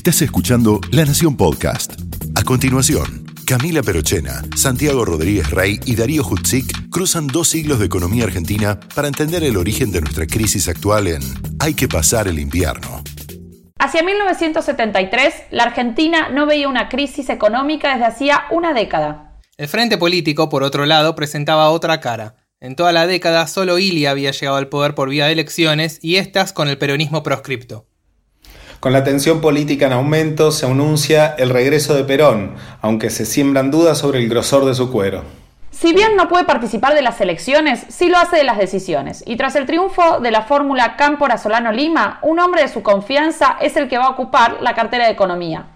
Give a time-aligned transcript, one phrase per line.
[0.00, 1.92] Estás escuchando La Nación Podcast.
[2.34, 8.24] A continuación, Camila Perochena, Santiago Rodríguez Rey y Darío Hutzik cruzan dos siglos de economía
[8.24, 11.20] argentina para entender el origen de nuestra crisis actual en
[11.58, 13.04] Hay que pasar el invierno.
[13.78, 19.38] Hacia 1973, la Argentina no veía una crisis económica desde hacía una década.
[19.58, 22.36] El frente político, por otro lado, presentaba otra cara.
[22.58, 26.16] En toda la década, solo Ilia había llegado al poder por vía de elecciones y
[26.16, 27.89] estas con el peronismo proscripto.
[28.80, 33.70] Con la tensión política en aumento se anuncia el regreso de Perón, aunque se siembran
[33.70, 35.22] dudas sobre el grosor de su cuero.
[35.70, 39.22] Si bien no puede participar de las elecciones, sí lo hace de las decisiones.
[39.26, 43.58] Y tras el triunfo de la fórmula Cámpora Solano Lima, un hombre de su confianza
[43.60, 45.66] es el que va a ocupar la cartera de Economía.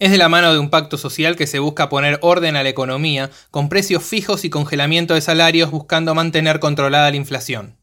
[0.00, 2.68] Es de la mano de un pacto social que se busca poner orden a la
[2.68, 7.76] economía, con precios fijos y congelamiento de salarios buscando mantener controlada la inflación.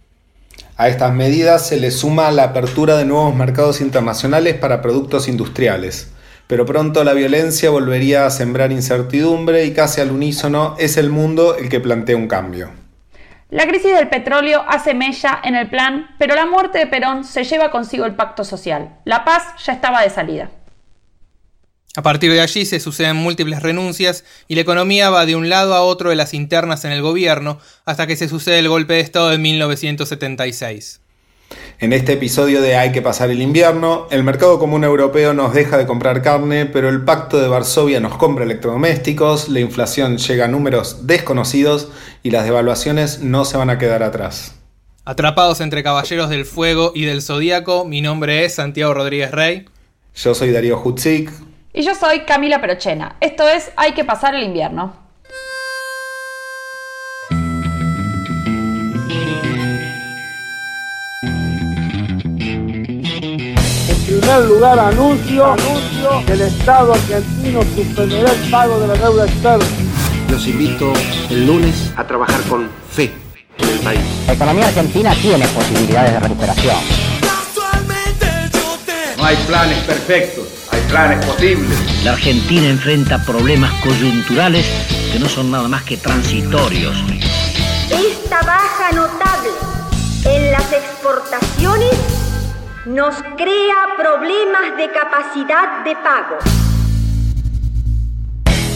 [0.76, 6.12] A estas medidas se le suma la apertura de nuevos mercados internacionales para productos industriales.
[6.48, 11.56] Pero pronto la violencia volvería a sembrar incertidumbre y casi al unísono es el mundo
[11.58, 12.72] el que plantea un cambio.
[13.52, 17.44] La crisis del petróleo hace mella en el plan, pero la muerte de Perón se
[17.44, 18.98] lleva consigo el pacto social.
[19.06, 20.50] La paz ya estaba de salida.
[21.96, 25.76] A partir de allí se suceden múltiples renuncias y la economía va de un lado
[25.76, 29.02] a otro de las internas en el gobierno hasta que se sucede el golpe de
[29.02, 31.02] Estado de 1976.
[31.78, 35.78] En este episodio de Hay que pasar el invierno, el mercado común europeo nos deja
[35.78, 40.48] de comprar carne, pero el pacto de Varsovia nos compra electrodomésticos, la inflación llega a
[40.48, 41.90] números desconocidos
[42.24, 44.56] y las devaluaciones no se van a quedar atrás.
[45.06, 49.66] Atrapados entre caballeros del fuego y del zodíaco, mi nombre es Santiago Rodríguez Rey.
[50.16, 51.30] Yo soy Darío Hutzik.
[51.76, 53.16] Y yo soy Camila Perochena.
[53.20, 54.94] Esto es Hay que pasar el invierno.
[63.88, 69.26] En primer lugar, anuncio, anuncio que el Estado argentino suspenderá el pago de la deuda
[69.26, 69.66] externa.
[70.30, 70.94] Los invito
[71.32, 73.12] el lunes a trabajar con fe
[73.58, 74.02] en el país.
[74.28, 76.76] La economía argentina tiene posibilidades de recuperación.
[79.18, 80.63] No hay planes perfectos
[80.94, 82.04] planes posibles.
[82.04, 84.64] La Argentina enfrenta problemas coyunturales
[85.12, 86.96] que no son nada más que transitorios.
[87.90, 89.50] Esta baja notable
[90.26, 91.96] en las exportaciones
[92.86, 96.38] nos crea problemas de capacidad de pago.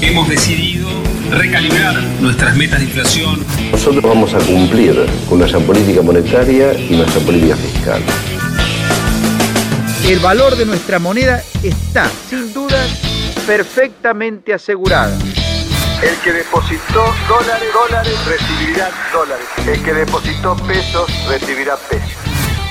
[0.02, 0.88] Hemos decidido
[1.30, 3.46] recalibrar nuestras metas de inflación.
[3.72, 8.02] Nosotros vamos a cumplir con nuestra política monetaria y nuestra política fiscal.
[10.08, 12.82] El valor de nuestra moneda está, sin duda,
[13.46, 15.14] perfectamente asegurada.
[16.02, 19.46] El que depositó dólares, dólares, recibirá dólares.
[19.68, 22.16] El que depositó pesos, recibirá pesos.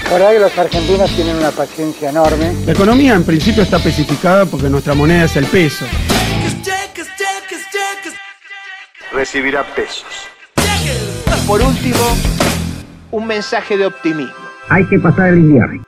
[0.05, 2.55] La verdad que los argentinos tienen una paciencia enorme.
[2.65, 5.85] La economía en principio está especificada porque nuestra moneda es el peso.
[9.13, 10.07] Recibirá pesos.
[11.47, 12.17] Por último,
[13.11, 14.35] un mensaje de optimismo.
[14.71, 15.85] Hay que pasar el invierno.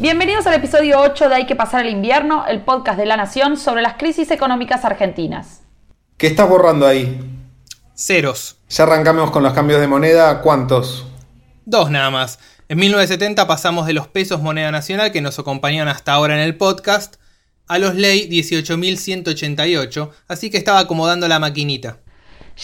[0.00, 3.56] Bienvenidos al episodio 8 de Hay que pasar el invierno, el podcast de la Nación
[3.56, 5.62] sobre las crisis económicas argentinas.
[6.16, 7.20] ¿Qué estás borrando ahí?
[7.96, 8.58] Ceros.
[8.68, 10.40] Ya arrancamos con los cambios de moneda.
[10.40, 11.04] ¿Cuántos?
[11.64, 12.38] Dos nada más.
[12.68, 16.56] En 1970 pasamos de los pesos moneda nacional que nos acompañan hasta ahora en el
[16.56, 17.16] podcast
[17.66, 21.98] a los ley 18.188, así que estaba acomodando la maquinita.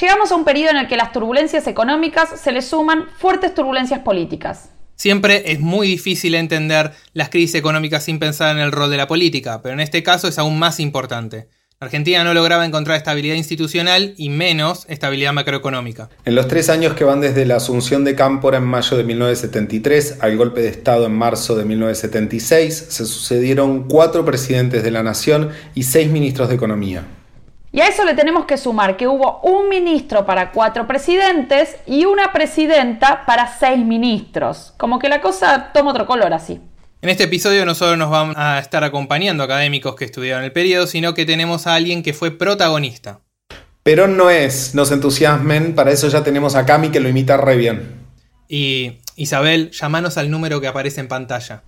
[0.00, 3.98] Llegamos a un periodo en el que las turbulencias económicas se le suman fuertes turbulencias
[4.00, 4.68] políticas.
[4.96, 9.08] Siempre es muy difícil entender las crisis económicas sin pensar en el rol de la
[9.08, 11.48] política, pero en este caso es aún más importante.
[11.80, 16.08] Argentina no lograba encontrar estabilidad institucional y menos estabilidad macroeconómica.
[16.24, 20.18] En los tres años que van desde la asunción de Cámpora en mayo de 1973
[20.20, 25.50] al golpe de Estado en marzo de 1976, se sucedieron cuatro presidentes de la Nación
[25.74, 27.04] y seis ministros de Economía.
[27.74, 32.04] Y a eso le tenemos que sumar que hubo un ministro para cuatro presidentes y
[32.04, 34.74] una presidenta para seis ministros.
[34.76, 36.60] Como que la cosa toma otro color así.
[37.02, 40.86] En este episodio no solo nos van a estar acompañando académicos que estudiaron el periodo,
[40.86, 43.22] sino que tenemos a alguien que fue protagonista.
[43.82, 47.56] Perón no es, nos entusiasmen, para eso ya tenemos a Cami que lo imita re
[47.56, 48.06] bien.
[48.46, 51.64] Y Isabel, llamanos al número que aparece en pantalla.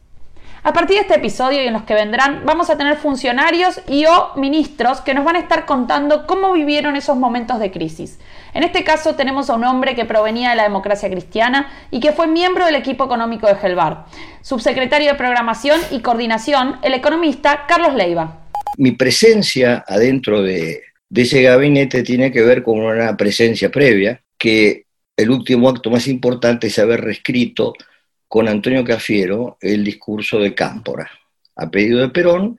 [0.67, 4.05] A partir de este episodio y en los que vendrán, vamos a tener funcionarios y
[4.07, 8.19] o ministros que nos van a estar contando cómo vivieron esos momentos de crisis.
[8.53, 12.11] En este caso tenemos a un hombre que provenía de la democracia cristiana y que
[12.11, 14.07] fue miembro del equipo económico de Gelbar.
[14.43, 18.49] Subsecretario de Programación y Coordinación, el economista Carlos Leiva.
[18.77, 24.87] Mi presencia adentro de, de ese gabinete tiene que ver con una presencia previa, que
[25.17, 27.73] el último acto más importante es haber reescrito
[28.29, 31.11] con Antonio Cafiero el discurso de Cámpora.
[31.57, 32.59] A pedido de Perón,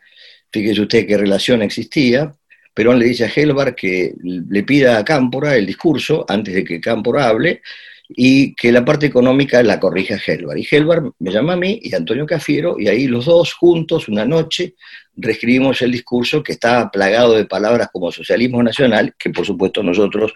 [0.52, 2.34] fíjese usted qué relación existía,
[2.78, 6.80] Perón le dice a Helvar que le pida a Cámpora el discurso antes de que
[6.80, 7.64] Cámpora hable
[8.08, 10.60] y que la parte económica la corrija Helvar.
[10.60, 14.26] Y Helvar me llama a mí y Antonio Cafiero y ahí los dos juntos una
[14.26, 14.76] noche
[15.16, 20.32] reescribimos el discurso que estaba plagado de palabras como socialismo nacional, que por supuesto nosotros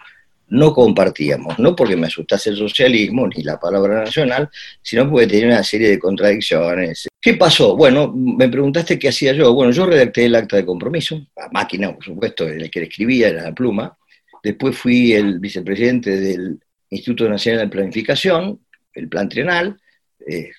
[0.52, 4.50] no compartíamos, no porque me asustase el socialismo ni la palabra nacional,
[4.82, 7.08] sino porque tenía una serie de contradicciones.
[7.18, 7.74] ¿Qué pasó?
[7.74, 9.54] Bueno, me preguntaste qué hacía yo.
[9.54, 13.44] Bueno, yo redacté el acta de compromiso, a máquina, por supuesto, el que escribía era
[13.44, 13.96] la pluma.
[14.44, 16.60] Después fui el vicepresidente del
[16.90, 18.60] Instituto Nacional de Planificación,
[18.92, 19.80] el plan trienal,
[20.26, 20.50] eh,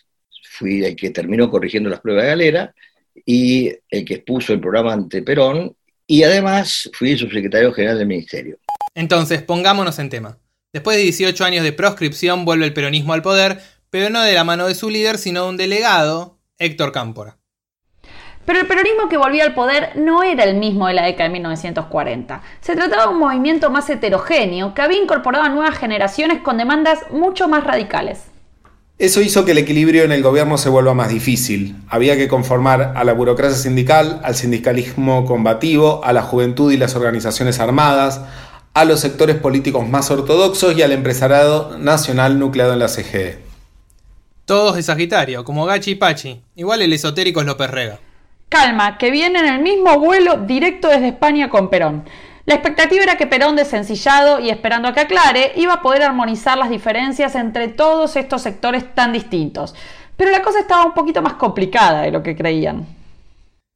[0.41, 2.73] fui el que terminó corrigiendo las pruebas de galera
[3.27, 5.75] y el que expuso el programa ante Perón,
[6.07, 8.57] y además fui subsecretario general del Ministerio.
[8.95, 10.37] Entonces, pongámonos en tema.
[10.71, 14.43] Después de 18 años de proscripción vuelve el peronismo al poder, pero no de la
[14.43, 17.37] mano de su líder, sino de un delegado, Héctor Cámpora.
[18.45, 21.33] Pero el peronismo que volvía al poder no era el mismo de la década de
[21.33, 22.41] 1940.
[22.59, 26.99] Se trataba de un movimiento más heterogéneo que había incorporado a nuevas generaciones con demandas
[27.09, 28.23] mucho más radicales.
[28.99, 31.75] Eso hizo que el equilibrio en el gobierno se vuelva más difícil.
[31.89, 36.95] Había que conformar a la burocracia sindical, al sindicalismo combativo, a la juventud y las
[36.95, 38.21] organizaciones armadas,
[38.73, 43.37] a los sectores políticos más ortodoxos y al empresariado nacional nucleado en la CGE.
[44.45, 46.41] Todos de Sagitario, como Gachi y Pachi.
[46.55, 47.99] Igual el esotérico es López Rega.
[48.49, 52.03] Calma, que viene en el mismo vuelo directo desde España con Perón.
[52.45, 56.57] La expectativa era que Perón, desencillado y esperando a que aclare, iba a poder armonizar
[56.57, 59.75] las diferencias entre todos estos sectores tan distintos.
[60.17, 62.85] Pero la cosa estaba un poquito más complicada de lo que creían.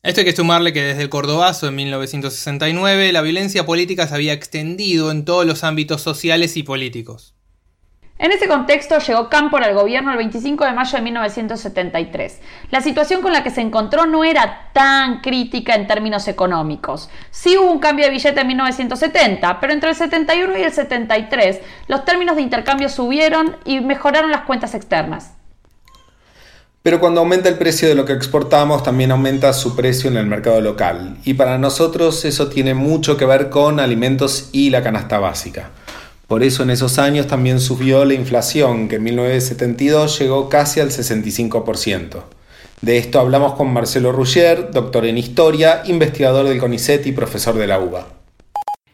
[0.04, 4.32] Esto hay que sumarle que desde el Cordobazo en 1969 la violencia política se había
[4.32, 7.34] extendido en todos los ámbitos sociales y políticos.
[8.20, 12.42] En ese contexto llegó Cámpora al gobierno el 25 de mayo de 1973.
[12.72, 17.10] La situación con la que se encontró no era tan crítica en términos económicos.
[17.30, 21.60] Sí hubo un cambio de billete en 1970, pero entre el 71 y el 73
[21.88, 25.37] los términos de intercambio subieron y mejoraron las cuentas externas.
[26.88, 30.26] Pero cuando aumenta el precio de lo que exportamos, también aumenta su precio en el
[30.26, 31.18] mercado local.
[31.26, 35.72] Y para nosotros eso tiene mucho que ver con alimentos y la canasta básica.
[36.28, 40.92] Por eso en esos años también subió la inflación, que en 1972 llegó casi al
[40.92, 42.24] 65%.
[42.80, 47.68] De esto hablamos con Marcelo Ruggier, doctor en historia, investigador del CONICET y profesor de
[47.68, 48.08] la UBA.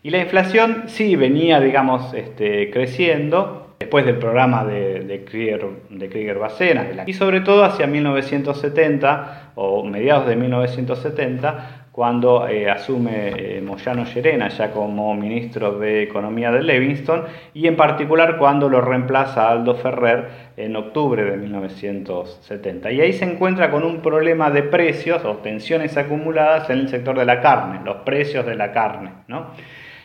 [0.01, 6.34] Y la inflación sí venía, digamos, este, creciendo, después del programa de, de Krieger, de
[6.36, 14.06] Bacena, y sobre todo hacia 1970 o mediados de 1970, cuando eh, asume eh, Moyano
[14.06, 19.76] Llerena ya como ministro de Economía de Levingston y en particular cuando lo reemplaza Aldo
[19.76, 22.90] Ferrer en octubre de 1970.
[22.90, 27.20] Y ahí se encuentra con un problema de precios o tensiones acumuladas en el sector
[27.20, 29.48] de la carne, los precios de la carne, ¿no?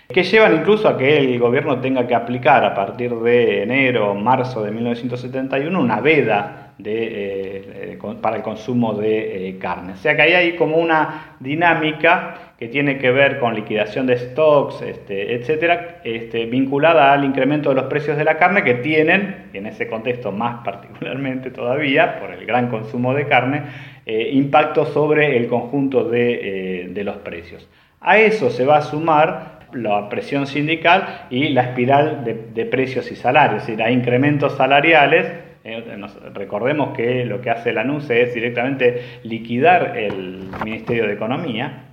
[0.08, 4.14] Que llevan incluso a que el gobierno tenga que aplicar a partir de enero o
[4.14, 9.92] marzo de 1971 una veda de, eh, para el consumo de eh, carne.
[9.92, 14.16] O sea que ahí hay como una dinámica que tiene que ver con liquidación de
[14.16, 19.50] stocks, este, etcétera, este, vinculada al incremento de los precios de la carne que tienen,
[19.52, 23.62] y en ese contexto más particularmente todavía, por el gran consumo de carne,
[24.06, 27.68] eh, impacto sobre el conjunto de los precios.
[28.00, 33.16] A eso se va a sumar la presión sindical y la espiral de, precios y
[33.16, 35.26] salarios, es decir, hay incrementos salariales.
[35.64, 36.00] Eh,
[36.32, 41.88] recordemos que lo que hace el ANUCE es directamente liquidar el Ministerio de Economía,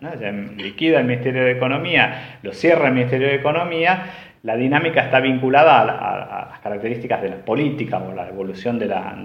[0.58, 4.04] liquida el Ministerio de Economía, lo cierra el Ministerio de Economía,
[4.46, 9.16] la dinámica está vinculada a, las características de la política o la evolución de la,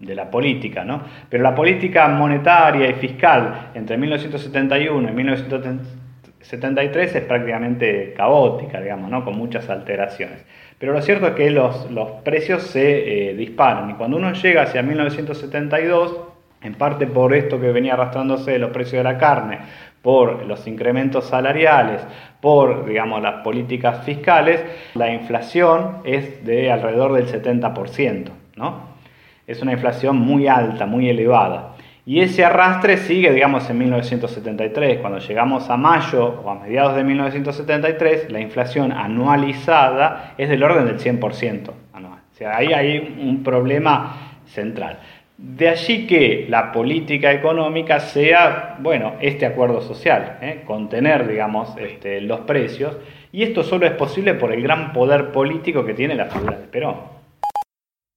[0.00, 1.02] de la, política, ¿no?
[1.28, 5.99] Pero la política monetaria y fiscal entre 1971 y 1970
[6.40, 9.24] 73 es prácticamente caótica, digamos, ¿no?
[9.24, 10.44] con muchas alteraciones.
[10.78, 14.62] Pero lo cierto es que los, los precios se eh, disparan y cuando uno llega
[14.62, 16.16] hacia 1972,
[16.62, 19.58] en parte por esto que venía arrastrándose los precios de la carne,
[20.02, 22.00] por los incrementos salariales,
[22.40, 24.62] por digamos, las políticas fiscales,
[24.94, 28.30] la inflación es de alrededor del 70%.
[28.56, 28.90] ¿no?
[29.46, 31.74] Es una inflación muy alta, muy elevada.
[32.10, 34.98] Y ese arrastre sigue, digamos, en 1973.
[34.98, 40.86] Cuando llegamos a mayo o a mediados de 1973, la inflación anualizada es del orden
[40.86, 42.18] del 100% anual.
[42.52, 44.98] Ahí hay un problema central.
[45.38, 50.62] De allí que la política económica sea, bueno, este acuerdo social, ¿eh?
[50.66, 52.98] contener, digamos, este, los precios.
[53.30, 56.66] Y esto solo es posible por el gran poder político que tiene la figura de
[56.66, 57.19] Perón.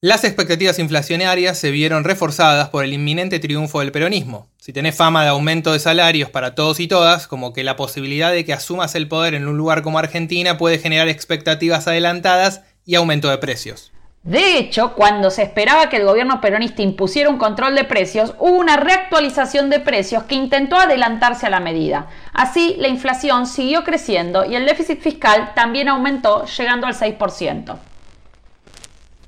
[0.03, 4.49] Las expectativas inflacionarias se vieron reforzadas por el inminente triunfo del peronismo.
[4.57, 8.33] Si tenés fama de aumento de salarios para todos y todas, como que la posibilidad
[8.33, 12.95] de que asumas el poder en un lugar como Argentina puede generar expectativas adelantadas y
[12.95, 13.93] aumento de precios.
[14.23, 18.57] De hecho, cuando se esperaba que el gobierno peronista impusiera un control de precios, hubo
[18.57, 22.09] una reactualización de precios que intentó adelantarse a la medida.
[22.33, 27.77] Así, la inflación siguió creciendo y el déficit fiscal también aumentó, llegando al 6%.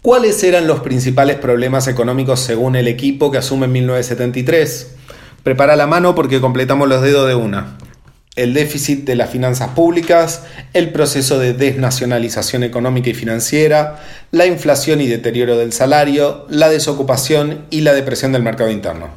[0.06, 4.98] ¿Cuáles eran los principales problemas económicos según el equipo que asume en 1973?
[5.42, 7.80] Prepara la mano porque completamos los dedos de una.
[8.36, 10.44] El déficit de las finanzas públicas,
[10.74, 17.66] el proceso de desnacionalización económica y financiera, la inflación y deterioro del salario, la desocupación
[17.72, 19.10] y la depresión del mercado interno.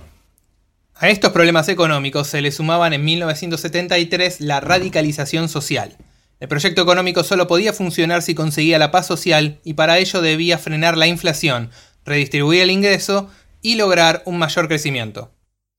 [0.95, 5.99] A estos problemas económicos se le sumaban en 1973 la radicalización social,
[6.41, 10.57] el proyecto económico solo podía funcionar si conseguía la paz social y para ello debía
[10.57, 11.71] frenar la inflación,
[12.05, 13.29] redistribuir el ingreso
[13.61, 15.31] y lograr un mayor crecimiento.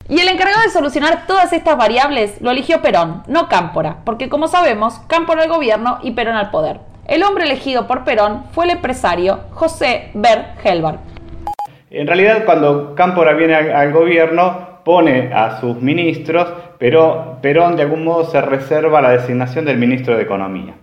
[0.10, 4.48] Y el encargado de solucionar todas estas variables lo eligió Perón, no Cámpora, porque como
[4.48, 6.80] sabemos, Cámpora al gobierno y Perón al poder.
[7.08, 11.00] El hombre elegido por Perón fue el empresario José Ber Helvar.
[11.90, 16.48] En realidad, cuando Cámpora viene al gobierno, pone a sus ministros
[16.80, 20.74] pero Perón de algún modo se reserva la designación del ministro de Economía.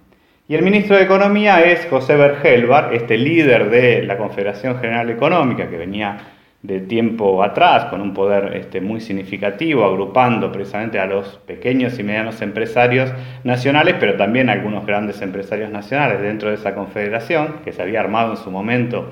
[0.46, 5.68] Y el ministro de Economía es José Bergelbar, este líder de la Confederación General Económica
[5.68, 6.18] que venía
[6.62, 12.02] de tiempo atrás con un poder este, muy significativo, agrupando precisamente a los pequeños y
[12.02, 13.10] medianos empresarios
[13.44, 18.00] nacionales, pero también a algunos grandes empresarios nacionales dentro de esa confederación, que se había
[18.00, 19.10] armado en su momento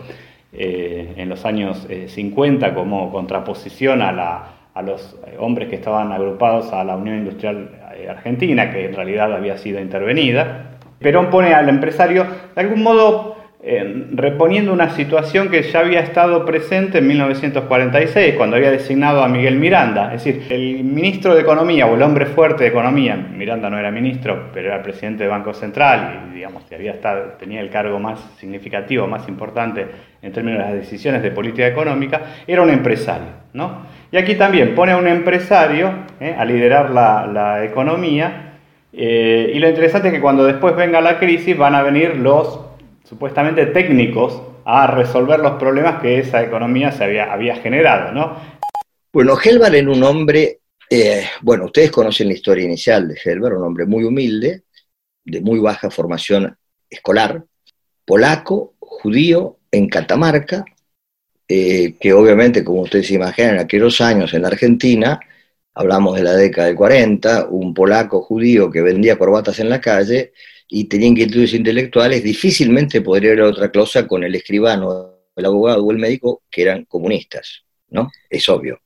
[0.52, 5.76] eh, en los años 50 eh, como contraposición a la a los eh, hombres que
[5.76, 10.78] estaban agrupados a la Unión Industrial eh, Argentina, que en realidad había sido intervenida.
[10.98, 13.33] Perón pone al empresario de algún modo
[14.12, 19.56] reponiendo una situación que ya había estado presente en 1946, cuando había designado a Miguel
[19.56, 20.12] Miranda.
[20.14, 23.90] Es decir, el ministro de Economía o el hombre fuerte de Economía, Miranda no era
[23.90, 26.94] ministro, pero era presidente del Banco Central y digamos, había
[27.38, 29.86] tenía el cargo más significativo, más importante
[30.20, 33.44] en términos de las decisiones de política económica, era un empresario.
[33.54, 33.86] ¿no?
[34.12, 35.90] Y aquí también pone a un empresario
[36.20, 36.34] ¿eh?
[36.36, 38.52] a liderar la, economía.
[38.92, 42.73] Eh, y lo interesante es que cuando después venga la crisis van a venir los
[43.04, 48.12] supuestamente técnicos a resolver los problemas que esa economía se había, generado.
[48.12, 48.36] ¿no?
[49.12, 53.64] Bueno, Helvar era un hombre, eh, bueno, ustedes conocen la historia inicial de Helvar, un
[53.64, 54.62] hombre muy humilde,
[55.24, 56.56] de muy baja formación
[56.88, 57.44] escolar,
[58.04, 60.64] polaco, judío, en Catamarca,
[61.46, 65.20] eh, que obviamente, como ustedes se imaginan, en aquellos años en la Argentina,
[65.74, 70.32] hablamos de la década del 40, un polaco judío que vendía corbatas en la calle
[70.76, 75.92] y tenía inquietudes intelectuales, difícilmente podría haber otra cosa con el escribano, el abogado o
[75.92, 78.10] el médico que eran comunistas, ¿no?
[78.28, 78.80] Es obvio.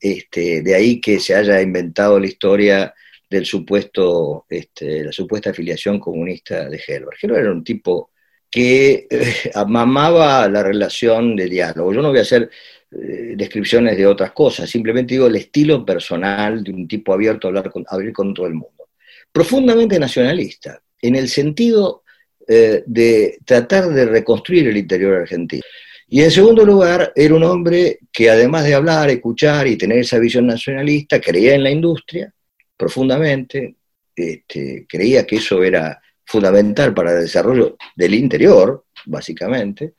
[0.00, 2.92] Este, de ahí que se haya inventado la historia
[3.30, 7.14] del supuesto, este, la supuesta afiliación comunista de Helber.
[7.22, 8.10] Helber era un tipo
[8.50, 11.94] que eh, amamaba la relación de diálogo.
[11.94, 12.50] Yo no voy a hacer
[12.90, 17.50] eh, descripciones de otras cosas, simplemente digo el estilo personal de un tipo abierto a
[17.50, 18.88] hablar con, abrir con todo el mundo.
[19.30, 22.02] Profundamente nacionalista, en el sentido
[22.48, 25.62] eh, de tratar de reconstruir el interior argentino.
[26.08, 30.18] Y en segundo lugar, era un hombre que además de hablar, escuchar y tener esa
[30.18, 32.32] visión nacionalista, creía en la industria
[32.76, 33.76] profundamente,
[34.16, 39.94] este, creía que eso era fundamental para el desarrollo del interior, básicamente,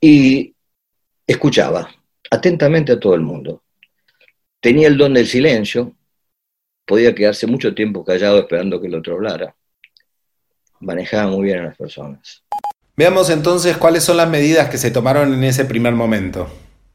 [0.00, 0.54] y
[1.26, 1.90] escuchaba
[2.30, 3.64] atentamente a todo el mundo.
[4.60, 5.94] Tenía el don del silencio,
[6.86, 9.54] podía quedarse mucho tiempo callado esperando que el otro hablara.
[10.80, 12.42] Manejaba muy bien a las personas.
[12.96, 16.48] Veamos entonces cuáles son las medidas que se tomaron en ese primer momento.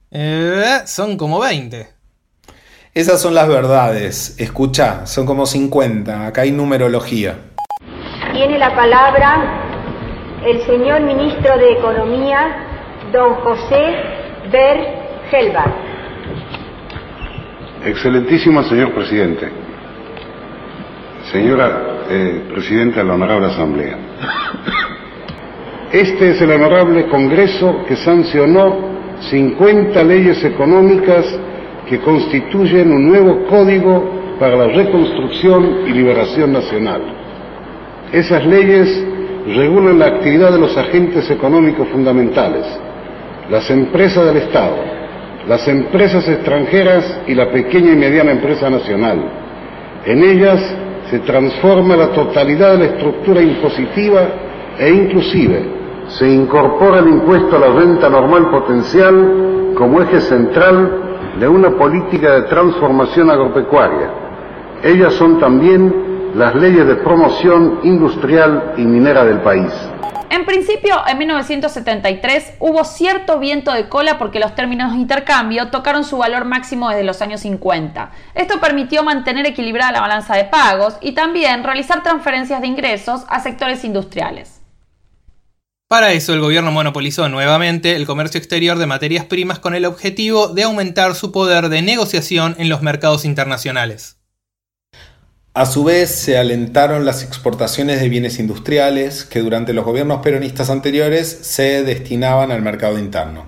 [0.09, 1.87] Eh, son como 20.
[2.93, 4.35] Esas son las verdades.
[4.39, 6.27] Escucha, son como 50.
[6.27, 7.35] Acá hay numerología.
[8.33, 9.61] Tiene la palabra
[10.45, 12.65] el señor ministro de Economía,
[13.13, 13.95] don José
[14.51, 14.87] Ber
[15.31, 15.71] Helbach.
[17.85, 19.51] Excelentísimo señor presidente,
[21.31, 23.97] señora eh, presidenta de la Honorable Asamblea.
[25.91, 28.91] Este es el honorable Congreso que sancionó
[29.29, 31.25] 50 leyes económicas
[31.87, 37.01] que constituyen un nuevo código para la reconstrucción y liberación nacional.
[38.11, 39.05] Esas leyes
[39.47, 42.65] regulan la actividad de los agentes económicos fundamentales,
[43.49, 44.75] las empresas del Estado,
[45.47, 49.19] las empresas extranjeras y la pequeña y mediana empresa nacional.
[50.05, 50.61] En ellas
[51.11, 54.21] se transforma la totalidad de la estructura impositiva
[54.79, 61.47] e inclusive se incorpora el impuesto a la renta normal potencial como eje central de
[61.49, 64.09] una política de transformación agropecuaria.
[64.83, 69.71] Ellas son también las leyes de promoción industrial y minera del país.
[70.29, 76.05] En principio, en 1973 hubo cierto viento de cola porque los términos de intercambio tocaron
[76.05, 78.11] su valor máximo desde los años 50.
[78.33, 83.41] Esto permitió mantener equilibrada la balanza de pagos y también realizar transferencias de ingresos a
[83.41, 84.61] sectores industriales.
[85.89, 90.47] Para eso el gobierno monopolizó nuevamente el comercio exterior de materias primas con el objetivo
[90.47, 94.20] de aumentar su poder de negociación en los mercados internacionales.
[95.53, 100.69] A su vez, se alentaron las exportaciones de bienes industriales que durante los gobiernos peronistas
[100.69, 103.47] anteriores se destinaban al mercado interno.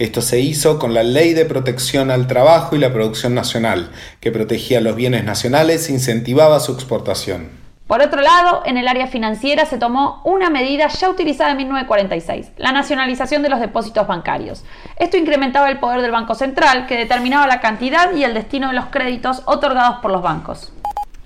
[0.00, 4.32] Esto se hizo con la Ley de Protección al Trabajo y la Producción Nacional, que
[4.32, 7.50] protegía los bienes nacionales e incentivaba su exportación.
[7.86, 12.50] Por otro lado, en el área financiera se tomó una medida ya utilizada en 1946,
[12.56, 14.64] la nacionalización de los depósitos bancarios.
[14.96, 18.74] Esto incrementaba el poder del Banco Central, que determinaba la cantidad y el destino de
[18.74, 20.72] los créditos otorgados por los bancos.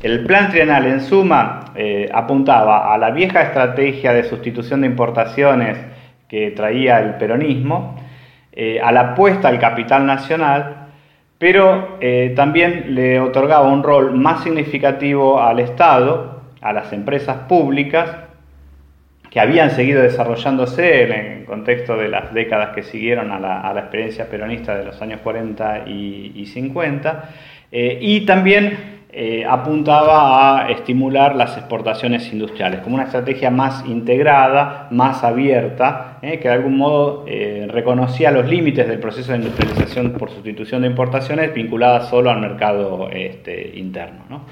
[0.00, 5.76] El plan trienal, en suma, eh, apuntaba a la vieja estrategia de sustitución de importaciones
[6.28, 7.97] que traía el peronismo,
[8.52, 10.87] eh, a la apuesta al capital nacional,
[11.37, 18.19] pero eh, también le otorgaba un rol más significativo al Estado, a las empresas públicas,
[19.31, 24.31] que habían seguido desarrollándose en el contexto de las décadas que siguieron a la, experiencia
[24.31, 27.31] peronista de los años 40 y, y 50,
[27.71, 35.25] y también eh, apuntaba a estimular las exportaciones industriales, como una estrategia más integrada, más
[35.25, 40.31] abierta, eh, que de algún modo eh, reconocía los límites del proceso de industrialización por
[40.31, 44.45] sustitución de importaciones vinculadas solo al mercado este, interno.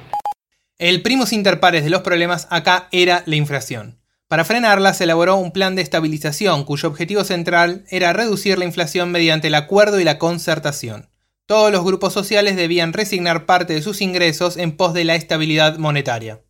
[0.78, 3.98] El primus inter pares de los problemas acá era la inflación.
[4.28, 9.12] Para frenarla se elaboró un plan de estabilización cuyo objetivo central era reducir la inflación
[9.12, 11.10] mediante el acuerdo y la concertación.
[11.48, 15.78] Todos los grupos sociales debían resignar parte de sus ingresos en pos de la estabilidad
[15.78, 16.40] monetaria.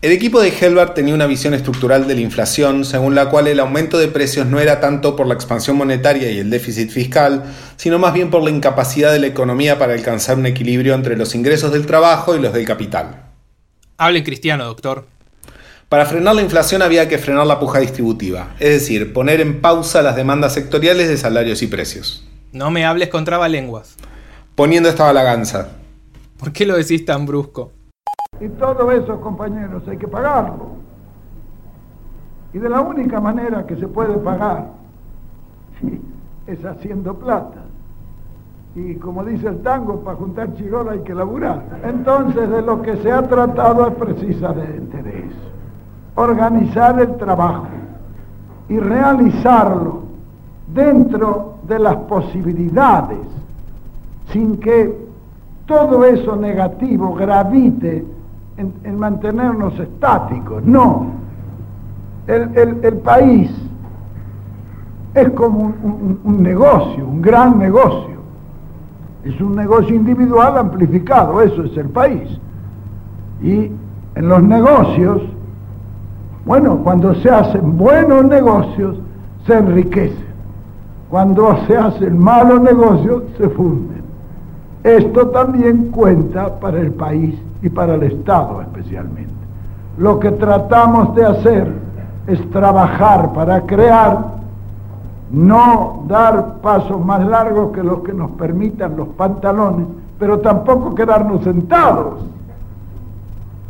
[0.00, 3.60] El equipo de Helbert tenía una visión estructural de la inflación, según la cual el
[3.60, 7.44] aumento de precios no era tanto por la expansión monetaria y el déficit fiscal,
[7.76, 11.34] sino más bien por la incapacidad de la economía para alcanzar un equilibrio entre los
[11.34, 13.22] ingresos del trabajo y los del capital.
[13.98, 15.06] Hable cristiano, doctor.
[15.90, 20.00] Para frenar la inflación había que frenar la puja distributiva, es decir, poner en pausa
[20.00, 22.25] las demandas sectoriales de salarios y precios.
[22.52, 23.96] No me hables con trabalenguas.
[24.54, 25.68] Poniendo esta balaganza.
[26.38, 27.72] ¿Por qué lo decís tan brusco?
[28.40, 30.76] Y todo eso, compañeros, hay que pagarlo.
[32.52, 34.68] Y de la única manera que se puede pagar
[36.46, 37.64] es haciendo plata.
[38.74, 41.80] Y como dice el tango, para juntar chirola hay que laburar.
[41.82, 45.50] Entonces de lo que se ha tratado es precisamente de eso.
[46.14, 47.68] Organizar el trabajo
[48.68, 50.05] y realizarlo
[50.72, 53.18] dentro de las posibilidades,
[54.32, 55.06] sin que
[55.66, 58.04] todo eso negativo gravite
[58.56, 60.64] en, mantenernos estáticos.
[60.64, 61.06] No,
[62.26, 63.50] el, país
[65.14, 65.72] es como
[66.24, 68.16] un negocio, un gran negocio.
[69.26, 72.28] Es un negocio individual amplificado, eso es el país.
[73.42, 73.72] Y
[74.14, 75.22] en los negocios,
[76.44, 78.96] bueno, cuando se hacen buenos negocios,
[79.44, 80.25] se enriquece.
[81.10, 84.02] Cuando se hacen malos negocios, se funden.
[84.82, 89.34] Esto también cuenta para el país y para el Estado especialmente.
[89.98, 91.72] Lo que tratamos de hacer
[92.26, 94.36] es trabajar para crear,
[95.30, 99.86] no dar pasos más largos que los que nos permitan los pantalones,
[100.18, 102.20] pero tampoco quedarnos sentados.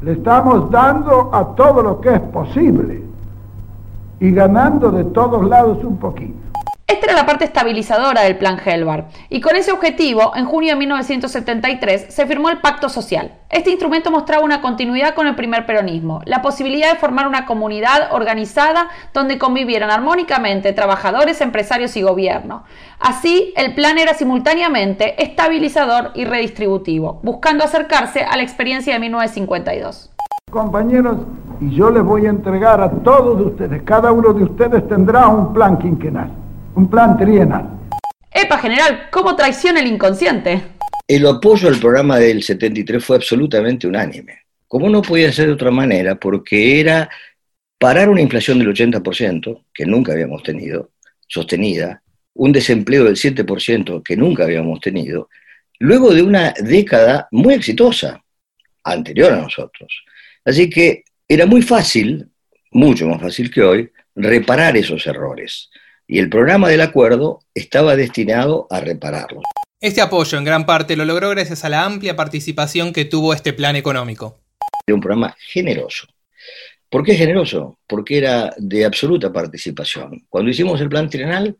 [0.02, 3.02] Le estamos dando a todo lo que es posible
[4.20, 6.46] y ganando de todos lados un poquito.
[6.88, 10.78] Esta era la parte estabilizadora del Plan Helvar, y con ese objetivo, en junio de
[10.78, 13.32] 1973, se firmó el Pacto Social.
[13.50, 18.12] Este instrumento mostraba una continuidad con el primer peronismo, la posibilidad de formar una comunidad
[18.12, 22.62] organizada donde convivieran armónicamente trabajadores, empresarios y gobierno.
[23.00, 30.12] Así, el plan era simultáneamente estabilizador y redistributivo, buscando acercarse a la experiencia de 1952.
[30.52, 31.16] Compañeros,
[31.60, 35.52] y yo les voy a entregar a todos ustedes, cada uno de ustedes tendrá un
[35.52, 36.45] plan quinquenal
[36.76, 37.68] un plan trienal.
[38.30, 40.62] Epa, general, ¿cómo traiciona el inconsciente?
[41.08, 44.40] El apoyo al programa del 73 fue absolutamente unánime.
[44.68, 47.08] Como no podía ser de otra manera, porque era
[47.78, 50.90] parar una inflación del 80%, que nunca habíamos tenido,
[51.26, 52.02] sostenida,
[52.34, 55.30] un desempleo del 7%, que nunca habíamos tenido,
[55.78, 58.22] luego de una década muy exitosa,
[58.84, 60.04] anterior a nosotros.
[60.44, 62.28] Así que era muy fácil,
[62.72, 65.70] mucho más fácil que hoy, reparar esos errores.
[66.08, 69.42] Y el programa del acuerdo estaba destinado a repararlos.
[69.80, 73.52] Este apoyo en gran parte lo logró gracias a la amplia participación que tuvo este
[73.52, 74.40] plan económico.
[74.86, 76.06] Era un programa generoso.
[76.88, 77.80] ¿Por qué generoso?
[77.88, 80.24] Porque era de absoluta participación.
[80.28, 81.56] Cuando hicimos el plan trienal,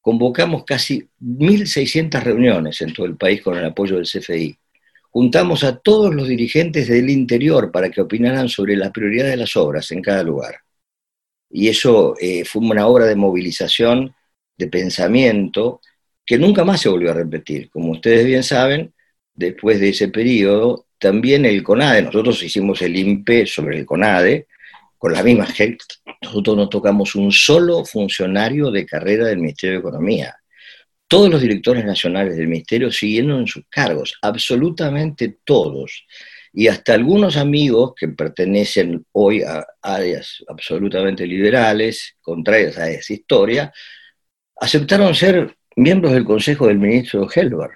[0.00, 4.56] convocamos casi 1.600 reuniones en todo el país con el apoyo del CFI.
[5.10, 9.56] Juntamos a todos los dirigentes del interior para que opinaran sobre la prioridad de las
[9.56, 10.56] obras en cada lugar.
[11.50, 14.14] Y eso eh, fue una obra de movilización,
[14.56, 15.80] de pensamiento,
[16.24, 17.68] que nunca más se volvió a repetir.
[17.70, 18.94] Como ustedes bien saben,
[19.34, 24.46] después de ese periodo, también el CONADE, nosotros hicimos el INPE sobre el CONADE,
[24.98, 25.82] con la misma gente,
[26.20, 30.36] nosotros no tocamos un solo funcionario de carrera del Ministerio de Economía.
[31.08, 36.04] Todos los directores nacionales del Ministerio siguieron en sus cargos, absolutamente todos.
[36.52, 43.72] Y hasta algunos amigos que pertenecen hoy a áreas absolutamente liberales, contrarias a esa historia,
[44.56, 47.70] aceptaron ser miembros del Consejo del ministro Helber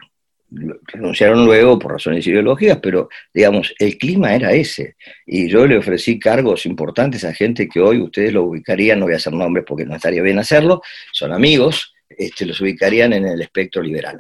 [0.87, 4.97] renunciaron luego por razones ideológicas, pero digamos, el clima era ese.
[5.27, 9.15] Y yo le ofrecí cargos importantes a gente que hoy ustedes lo ubicarían, no voy
[9.15, 10.83] a hacer nombres porque no estaría bien hacerlo,
[11.13, 14.19] son amigos, este, los ubicarían en el espectro liberal.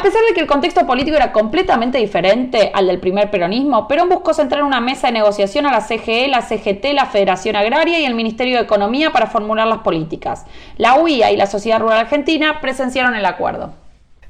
[0.00, 4.08] A pesar de que el contexto político era completamente diferente al del primer peronismo, Perón
[4.08, 8.06] buscó centrar una mesa de negociación a la CGE, la CGT, la Federación Agraria y
[8.06, 10.46] el Ministerio de Economía para formular las políticas.
[10.78, 13.74] La UIA y la Sociedad Rural Argentina presenciaron el acuerdo.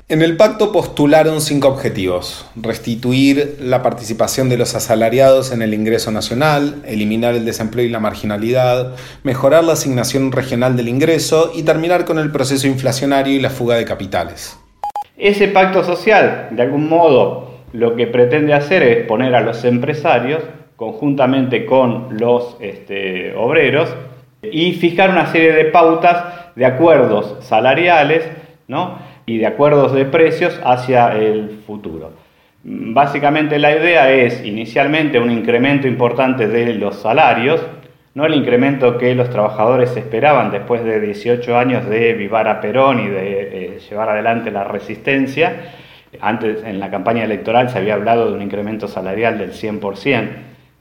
[0.08, 2.46] En el pacto postularon cinco objetivos.
[2.56, 8.00] Restituir la participación de los asalariados en el ingreso nacional, eliminar el desempleo y la
[8.00, 13.50] marginalidad, mejorar la asignación regional del ingreso y terminar con el proceso inflacionario y la
[13.50, 14.56] fuga de capitales.
[15.20, 20.42] Ese pacto social, de algún modo, lo que pretende hacer es poner a los empresarios
[20.76, 23.94] conjuntamente con los este, obreros
[24.42, 26.24] y fijar una serie de pautas
[26.56, 28.26] de acuerdos salariales,
[28.66, 28.98] ¿no?
[29.26, 32.12] y de acuerdos de precios hacia el futuro.
[32.64, 37.60] Básicamente la idea es inicialmente un incremento importante de los salarios,
[38.14, 43.00] no el incremento que los trabajadores esperaban después de 18 años de vivar a Perón
[43.00, 45.74] y de eh, llevar adelante la resistencia.
[46.20, 50.28] Antes en la campaña electoral se había hablado de un incremento salarial del 100%.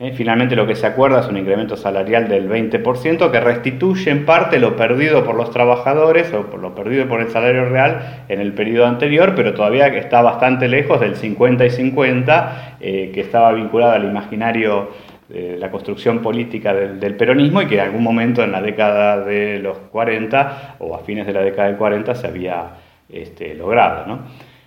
[0.02, 4.26] Eh, finalmente lo que se acuerda es un incremento salarial del 20% que restituye en
[4.26, 8.40] parte lo perdido por los trabajadores o por lo perdido por el salario real en
[8.40, 13.52] el periodo anterior, pero todavía está bastante lejos del 50 y 50 eh, que estaba
[13.52, 14.90] vinculado al imaginario
[15.30, 19.60] de la construcción política del, peronismo y que en algún momento en la década de
[19.60, 22.72] los 40 o a fines de la década del 40 se había
[23.08, 24.20] este, logrado.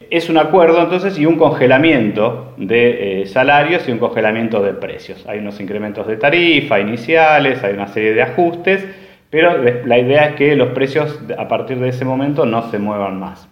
[0.08, 5.26] es un acuerdo entonces y un congelamiento de eh, salarios y un congelamiento de precios.
[5.26, 8.86] Hay unos incrementos de tarifa iniciales, hay una serie de ajustes,
[9.30, 13.18] pero la idea es que los precios a partir de ese momento no se muevan
[13.18, 13.48] más.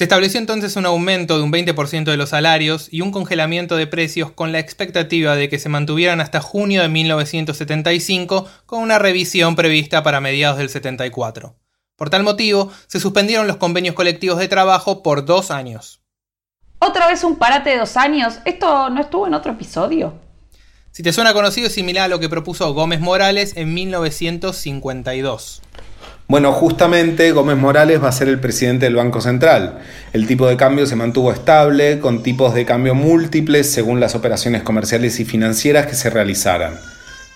[0.00, 3.86] Se estableció entonces un aumento de un 20% de los salarios y un congelamiento de
[3.86, 9.56] precios con la expectativa de que se mantuvieran hasta junio de 1975 con una revisión
[9.56, 11.54] prevista para mediados del 74.
[11.96, 16.00] Por tal motivo, se suspendieron los convenios colectivos de trabajo por dos años.
[16.78, 18.38] Otra vez un parate de dos años.
[18.46, 20.14] ¿Esto no estuvo en otro episodio?
[20.92, 25.60] Si te suena conocido, es similar a lo que propuso Gómez Morales en 1952.
[26.30, 29.80] Bueno, justamente Gómez Morales va a ser el presidente del Banco Central.
[30.12, 34.62] El tipo de cambio se mantuvo estable, con tipos de cambio múltiples según las operaciones
[34.62, 36.78] comerciales y financieras que se realizaran.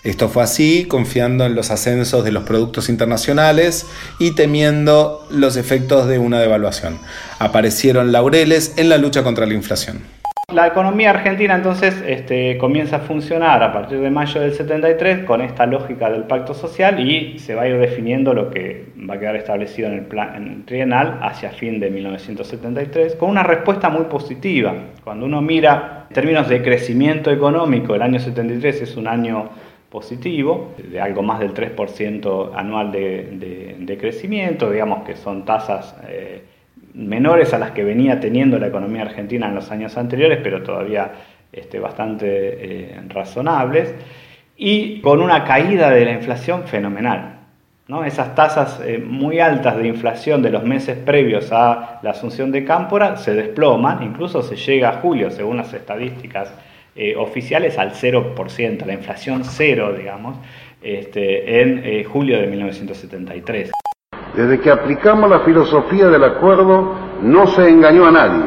[0.05, 3.85] Esto fue así, confiando en los ascensos de los productos internacionales
[4.17, 6.97] y temiendo los efectos de una devaluación.
[7.37, 10.14] Aparecieron laureles en la lucha contra la inflación.
[10.53, 15.41] La economía argentina entonces este, comienza a funcionar a partir de mayo del 73 con
[15.41, 19.19] esta lógica del pacto social y se va a ir definiendo lo que va a
[19.19, 24.73] quedar establecido en el plan trienal hacia fin de 1973 con una respuesta muy positiva.
[25.03, 29.49] Cuando uno mira en términos de crecimiento económico, el año 73 es un año
[29.89, 36.43] positivo, de algo más del 3% anual de, crecimiento, digamos que son tasas eh,
[36.95, 41.11] menores a las que venía teniendo la economía argentina en los años anteriores, pero todavía
[41.51, 43.93] este, bastante eh, razonables,
[44.57, 47.39] y con una caída de la inflación fenomenal.
[47.87, 48.03] ¿no?
[48.03, 52.63] Esas tasas eh, muy altas de inflación de los meses previos a la asunción de
[52.63, 56.53] Cámpora se desploman, incluso se llega a julio, según las estadísticas
[56.95, 60.37] eh, oficiales al 0%, la inflación cero, digamos,
[60.81, 63.71] este, en julio de 1973.
[64.35, 68.43] Desde que aplicamos la filosofía del acuerdo, no se engañó a nadie.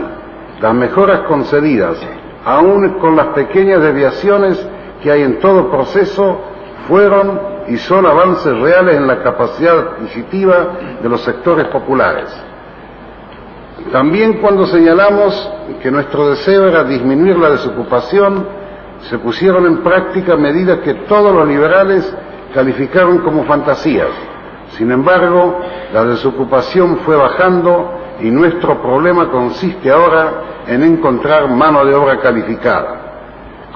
[0.61, 1.99] Las mejoras concedidas,
[2.45, 4.69] aún con las pequeñas desviaciones
[5.03, 6.41] que hay en todo proceso,
[6.89, 10.69] fueron y son avances reales en la capacidad adquisitiva
[11.03, 12.29] de los sectores populares.
[13.93, 18.47] También cuando señalamos que nuestro deseo era disminuir la desocupación,
[19.09, 22.15] se pusieron en práctica medidas que todos los liberales
[22.53, 24.09] calificaron como fantasías.
[24.77, 25.61] Sin embargo,
[25.93, 33.09] la desocupación fue bajando y nuestro problema consiste ahora en encontrar mano de obra calificada.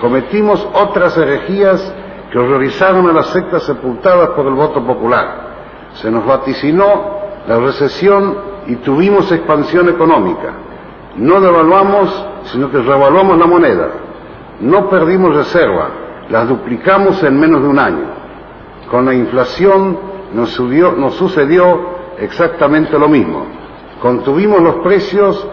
[0.00, 1.94] Cometimos otras herejías
[2.31, 5.52] que horrorizaron a las sectas sepultadas por el voto popular.
[5.94, 10.52] Se nos vaticinó la recesión y tuvimos expansión económica.
[11.16, 13.88] No devaluamos, sino que revaluamos la moneda.
[14.61, 15.88] No perdimos reserva,
[16.28, 18.07] las duplicamos en menos de un año.
[18.90, 20.51] Con la inflación nos,
[21.14, 21.81] sucedió
[22.18, 23.47] exactamente lo mismo.
[24.01, 25.47] Contuvimos los precios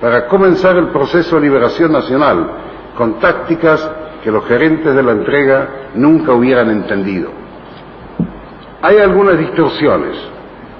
[0.00, 2.50] para comenzar el proceso de liberación nacional,
[2.96, 3.90] con tácticas
[4.22, 7.30] que los gerentes de la entrega nunca hubieran entendido.
[8.82, 10.16] Hay algunas distorsiones.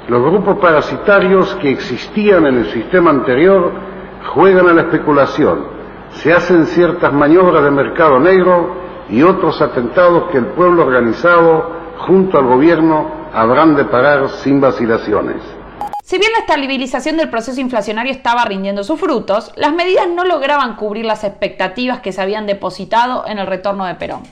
[0.09, 3.73] Los grupos parasitarios que existían en el sistema anterior
[4.35, 5.65] juegan a la especulación,
[6.11, 8.77] se hacen ciertas maniobras de mercado negro
[9.09, 15.43] y otros atentados que el pueblo organizado junto al gobierno habrán de parar sin vacilaciones.
[16.03, 20.77] Si bien la estabilización del proceso inflacionario estaba rindiendo sus frutos, las medidas no lograban
[20.77, 24.23] cubrir las expectativas que se habían depositado en el retorno de Perón.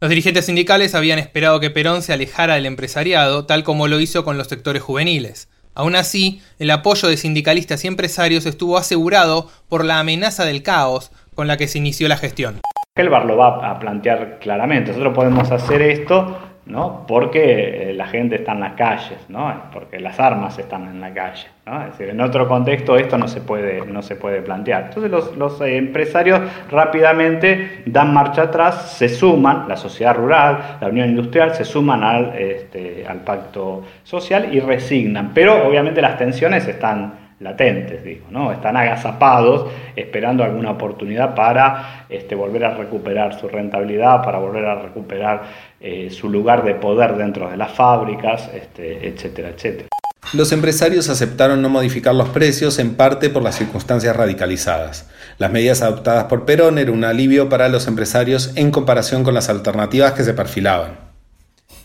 [0.00, 4.24] Los dirigentes sindicales habían esperado que Perón se alejara del empresariado, tal como lo hizo
[4.24, 5.50] con los sectores juveniles.
[5.74, 11.12] Aún así, el apoyo de sindicalistas y empresarios estuvo asegurado por la amenaza del caos
[11.34, 12.60] con la que se inició la gestión.
[12.96, 14.92] Helbar lo va a plantear claramente.
[14.92, 17.04] Nosotros podemos hacer esto ¿no?
[17.06, 19.52] porque eh, la gente está en las calles, ¿no?
[19.72, 21.48] porque las armas están en la calle.
[21.66, 21.82] ¿no?
[21.82, 24.84] Es decir, en otro contexto esto no se puede, no se puede plantear.
[24.84, 30.88] Entonces los, los eh, empresarios rápidamente dan marcha atrás, se suman, la sociedad rural, la
[30.88, 35.32] unión industrial, se suman al, este, al pacto social y resignan.
[35.34, 38.52] Pero obviamente las tensiones están latentes, digo, ¿no?
[38.52, 44.82] Están agazapados esperando alguna oportunidad para este, volver a recuperar su rentabilidad, para volver a
[44.82, 45.42] recuperar
[45.80, 49.88] eh, su lugar de poder dentro de las fábricas, este, etcétera, etcétera.
[50.34, 55.08] Los empresarios aceptaron no modificar los precios en parte por las circunstancias radicalizadas.
[55.38, 59.48] Las medidas adoptadas por Perón eran un alivio para los empresarios en comparación con las
[59.48, 61.09] alternativas que se perfilaban.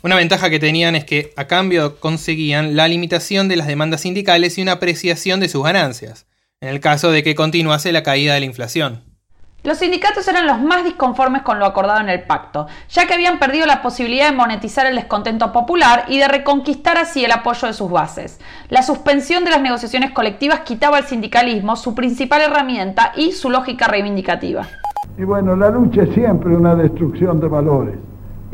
[0.06, 4.56] Una ventaja que tenían es que a cambio conseguían la limitación de las demandas sindicales
[4.56, 6.28] y una apreciación de sus ganancias,
[6.62, 9.02] en el caso de que continuase la caída de la inflación.
[9.63, 13.39] Los sindicatos eran los más disconformes con lo acordado en el pacto, ya que habían
[13.39, 17.74] perdido la posibilidad de monetizar el descontento popular y de reconquistar así el apoyo de
[17.74, 18.39] sus bases.
[18.70, 23.88] La suspensión de las negociaciones colectivas quitaba al sindicalismo su principal herramienta y su lógica
[23.88, 24.68] reivindicativa.
[25.18, 27.96] Y bueno, la lucha es siempre una destrucción de valores.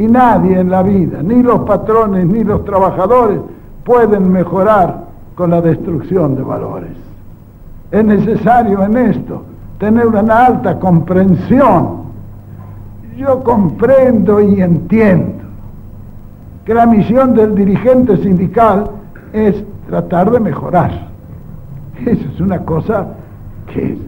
[0.02, 3.40] Y nadie en la vida, ni los patrones ni los trabajadores,
[3.84, 5.04] pueden mejorar
[5.36, 6.90] con la destrucción de valores.
[7.92, 9.44] Es necesario en esto
[9.78, 12.02] tener una alta comprensión.
[13.16, 15.44] Yo comprendo y entiendo
[16.66, 18.90] que la misión del dirigente sindical
[19.34, 21.10] es tratar de mejorar.
[22.08, 23.06] Eso es una cosa
[23.72, 24.00] que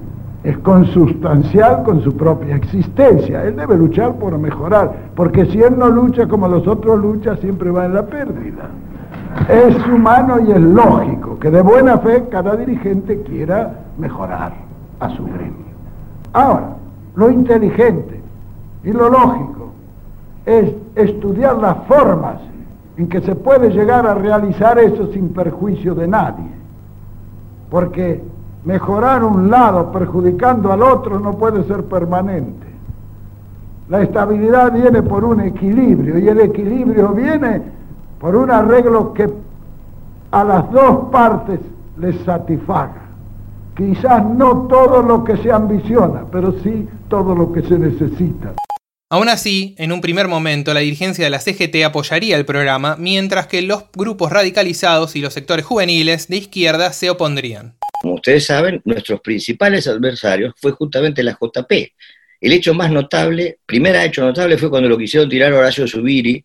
[0.43, 3.43] es consustancial con su propia existencia.
[3.45, 7.71] Él debe luchar por mejorar, porque si él no lucha como los otros luchan, siempre
[7.71, 8.69] va en la pérdida.
[9.47, 14.53] Es humano y es lógico que de buena fe cada dirigente quiera mejorar
[14.99, 15.73] a su gremio.
[16.34, 16.75] Ahora,
[17.15, 18.21] lo inteligente
[18.84, 19.71] y lo lógico
[20.45, 22.36] es estudiar las formas
[22.97, 26.51] en que se puede llegar a realizar eso sin perjuicio de nadie.
[27.69, 28.21] Porque
[28.65, 32.67] mejorar un lado perjudicando al otro no puede ser permanente.
[33.89, 37.62] La estabilidad viene por un equilibrio y el equilibrio viene
[38.19, 39.30] por un arreglo que
[40.32, 41.60] a las dos partes
[41.97, 43.02] les satisfaga.
[43.76, 48.54] Quizás no todo lo que se ambiciona, pero sí todo lo que se necesita.
[49.12, 53.45] Aún así, en un primer momento, la dirigencia de la CGT apoyaría el programa, mientras
[53.45, 57.76] que los grupos radicalizados y los sectores juveniles de izquierda se opondrían.
[58.03, 61.71] Como ustedes saben, nuestros principales adversarios fue justamente la JP.
[62.41, 66.43] El hecho más notable, primer hecho notable, fue cuando lo quisieron tirar a Horacio Zubiri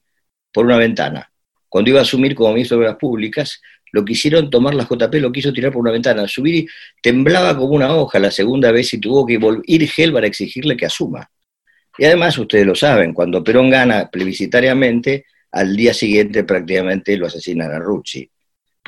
[0.52, 1.28] por una ventana.
[1.68, 5.32] Cuando iba a asumir como ministro de Obras Públicas, lo quisieron tomar la JP, lo
[5.32, 6.28] quiso tirar por una ventana.
[6.28, 6.64] Zubiri
[7.02, 10.86] temblaba como una hoja la segunda vez y tuvo que ir Gelbar a exigirle que
[10.86, 11.28] asuma.
[11.98, 17.72] Y además, ustedes lo saben, cuando Perón gana plebiscitariamente, al día siguiente prácticamente lo asesinan
[17.72, 18.30] a Rucci.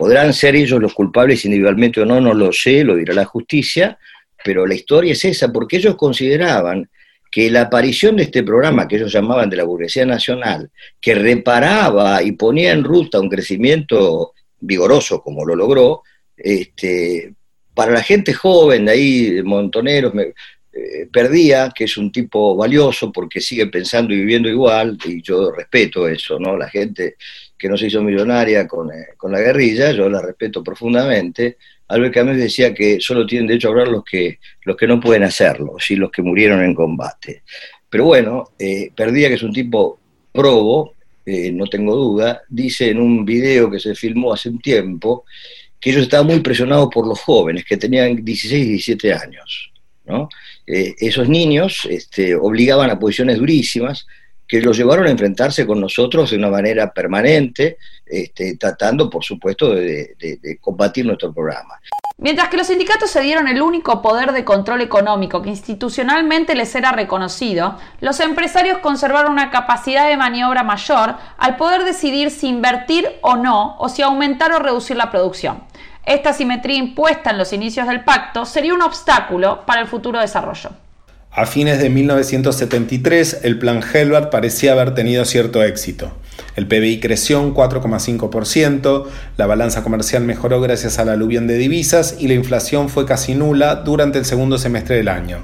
[0.01, 3.99] Podrán ser ellos los culpables individualmente o no, no lo sé, lo dirá la justicia,
[4.43, 6.89] pero la historia es esa, porque ellos consideraban
[7.31, 12.23] que la aparición de este programa que ellos llamaban de la burguesía nacional, que reparaba
[12.23, 16.01] y ponía en ruta un crecimiento vigoroso como lo logró,
[16.35, 17.35] este,
[17.75, 23.43] para la gente joven de ahí, Montoneros, eh, perdía, que es un tipo valioso porque
[23.43, 26.57] sigue pensando y viviendo igual, y yo respeto eso, ¿no?
[26.57, 27.17] La gente
[27.61, 31.59] que no se hizo millonaria con, eh, con la guerrilla, yo la respeto profundamente.
[31.89, 35.25] Albert Camus decía que solo tienen derecho a hablar los que, los que no pueden
[35.25, 35.97] hacerlo, ¿sí?
[35.97, 37.43] los que murieron en combate.
[37.89, 39.99] Pero bueno, eh, Perdía, que es un tipo
[40.33, 40.95] probo,
[41.53, 45.25] no tengo duda, dice en un video que se filmó hace un tiempo
[45.81, 49.73] que ellos estaban muy presionados por los jóvenes, que tenían 16 y 17 años.
[50.05, 50.29] ¿no?
[50.67, 54.07] Eh, esos niños este, obligaban a posiciones durísimas
[54.51, 59.73] que los llevaron a enfrentarse con nosotros de una manera permanente, este, tratando, por supuesto,
[59.73, 61.79] de, de, combatir nuestro programa.
[62.19, 66.75] Mientras que los sindicatos se dieron el único poder de control económico que institucionalmente les
[66.75, 73.09] era reconocido, los empresarios conservaron una capacidad de maniobra mayor al poder decidir si invertir
[73.21, 75.63] o no, o si aumentar o reducir la producción.
[76.05, 80.71] Esta simetría impuesta en los inicios del pacto sería un obstáculo para el futuro desarrollo.
[81.33, 86.13] A fines de 1973, el plan Helbert parecía haber tenido cierto éxito.
[86.57, 92.27] El PBI creció un 4,5%, la balanza comercial mejoró gracias al aluvión de divisas y
[92.27, 95.39] la inflación fue casi nula durante el segundo semestre del año.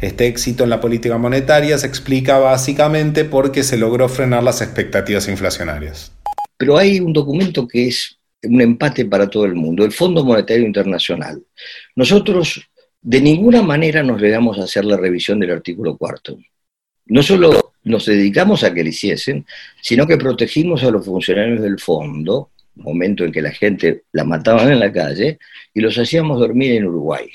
[0.00, 5.28] Este éxito en la política monetaria se explica básicamente porque se logró frenar las expectativas
[5.28, 6.12] inflacionarias.
[6.56, 10.64] Pero hay un documento que es un empate para todo el mundo, el Fondo Monetario
[10.64, 11.42] Internacional.
[11.94, 12.66] Nosotros
[13.06, 16.36] de ninguna manera nos negamos a hacer la revisión del artículo cuarto.
[17.04, 19.46] No solo nos dedicamos a que lo hiciesen,
[19.80, 24.72] sino que protegimos a los funcionarios del fondo, momento en que la gente la mataban
[24.72, 25.38] en la calle,
[25.72, 27.28] y los hacíamos dormir en Uruguay.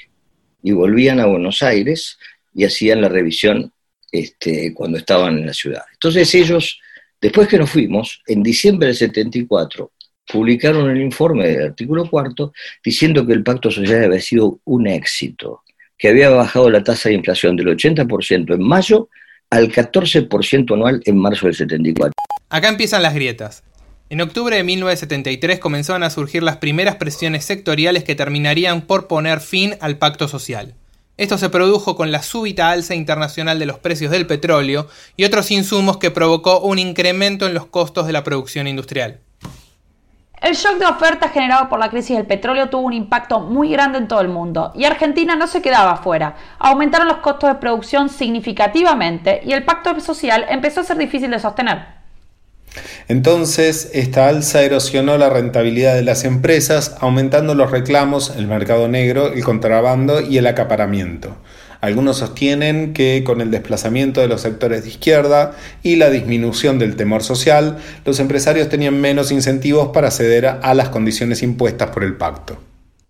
[0.62, 2.20] Y volvían a Buenos Aires
[2.54, 3.72] y hacían la revisión
[4.12, 5.84] este, cuando estaban en la ciudad.
[5.94, 6.82] Entonces ellos,
[7.22, 9.90] después que nos fuimos, en diciembre del 74,
[10.32, 15.64] publicaron el informe del artículo cuarto diciendo que el pacto social había sido un éxito,
[15.98, 19.10] que había bajado la tasa de inflación del 80% en mayo
[19.50, 22.14] al 14% anual en marzo del 74.
[22.50, 23.64] Acá empiezan las grietas.
[24.10, 29.40] En octubre de 1973 comenzaron a surgir las primeras presiones sectoriales que terminarían por poner
[29.40, 30.76] fin al pacto social.
[31.18, 35.52] Esto se produjo con la súbita alza internacional de los precios del petróleo y otros
[35.52, 39.20] insumos que provocó un incremento en los costos de la producción industrial.
[40.42, 44.00] El shock de oferta generado por la crisis del petróleo tuvo un impacto muy grande
[44.00, 46.36] en todo el mundo y Argentina no se quedaba afuera.
[46.58, 51.38] Aumentaron los costos de producción significativamente y el pacto social empezó a ser difícil de
[51.38, 52.02] sostener.
[53.08, 59.28] Entonces, esta alza erosionó la rentabilidad de las empresas, aumentando los reclamos, el mercado negro,
[59.34, 61.38] el contrabando y el acaparamiento.
[61.82, 66.96] Algunos sostienen que con el desplazamiento de los sectores de izquierda y la disminución del
[66.96, 72.16] temor social, los empresarios tenían menos incentivos para ceder a las condiciones impuestas por el
[72.18, 72.62] pacto.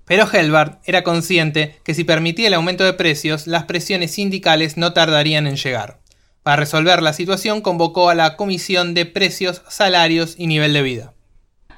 [0.06, 4.94] Pero Helbart era consciente que si permitía el aumento de precios, las presiones sindicales no
[4.94, 6.00] tardarían en llegar.
[6.44, 11.14] Para resolver la situación convocó a la Comisión de Precios, Salarios y Nivel de Vida.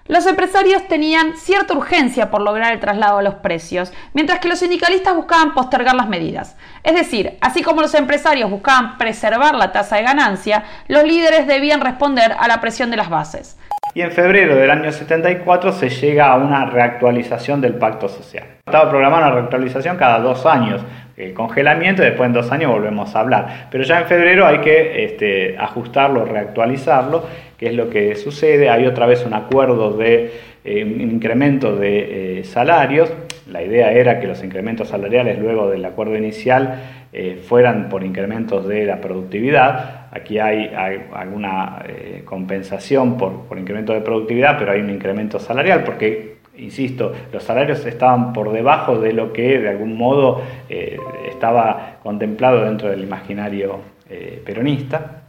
[0.05, 4.59] Los empresarios tenían cierta urgencia por lograr el traslado de los precios, mientras que los
[4.59, 6.57] sindicalistas buscaban postergar las medidas.
[6.83, 11.79] Es decir, así como los empresarios buscaban preservar la tasa de ganancia, los líderes debían
[11.79, 13.57] responder a la presión de las bases.
[13.93, 18.57] Y en febrero del año 74 se llega a una reactualización del pacto social.
[18.65, 20.81] Estaba programada una reactualización cada dos años,
[21.15, 23.67] el congelamiento y después en dos años volvemos a hablar.
[23.69, 27.23] Pero ya en febrero hay que este, ajustarlo, reactualizarlo,
[27.57, 28.69] que es lo que sucede.
[28.69, 30.31] Hay otra vez un acuerdo de
[30.65, 33.13] eh, incremento de eh, salarios.
[33.47, 38.67] La idea era que los incrementos salariales luego del acuerdo inicial eh, fueran por incrementos
[38.67, 40.07] de la productividad.
[40.11, 40.71] Aquí hay,
[41.13, 41.83] alguna
[42.25, 47.85] compensación por, por incremento de productividad, pero hay un incremento salarial porque insisto, los salarios
[47.85, 50.97] estaban por debajo de lo que de algún modo eh,
[51.29, 55.23] estaba contemplado dentro del imaginario eh, peronista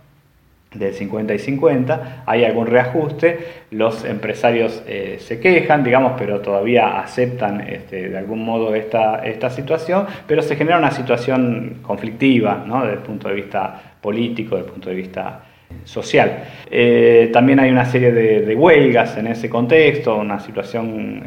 [0.75, 3.39] del 50 y 50, hay algún reajuste,
[3.71, 9.51] los empresarios eh, se quejan, digamos, pero todavía aceptan este, de algún modo esta, esta
[9.51, 12.83] situación, pero se genera una situación conflictiva, ¿no?
[12.83, 15.41] desde el punto de vista político, desde el punto de vista
[15.85, 16.45] social.
[16.71, 21.25] Eh, también hay una serie de, huelgas en ese contexto, una situación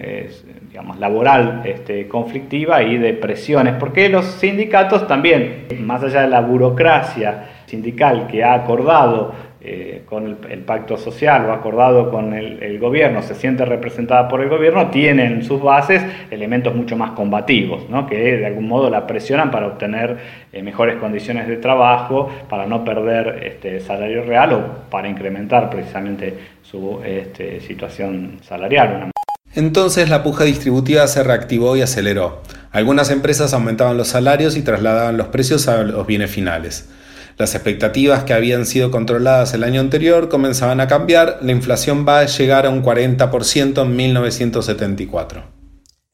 [0.70, 6.42] digamos, laboral este, conflictiva y de presiones, porque los sindicatos también, más allá de la
[6.42, 13.24] burocracia sindical que ha acordado eh, con el, pacto social o acordado con el, gobierno
[13.24, 18.06] se siente representada por el gobierno, tiene en sus bases elementos mucho más combativos, ¿no?
[18.06, 20.18] que de algún modo la presionan para obtener
[20.54, 26.36] eh, mejores condiciones de trabajo, para no perder este, salario real o para incrementar precisamente
[26.62, 29.12] su este, situación salarial.
[29.56, 32.44] Entonces la puja distributiva se reactivó y aceleró.
[32.72, 36.90] Algunas empresas aumentaban los salarios y trasladaban los precios a los bienes finales.
[37.38, 42.20] Las expectativas que habían sido controladas el año anterior comenzaban a cambiar, la inflación va
[42.20, 45.44] a llegar a un 40% en 1974.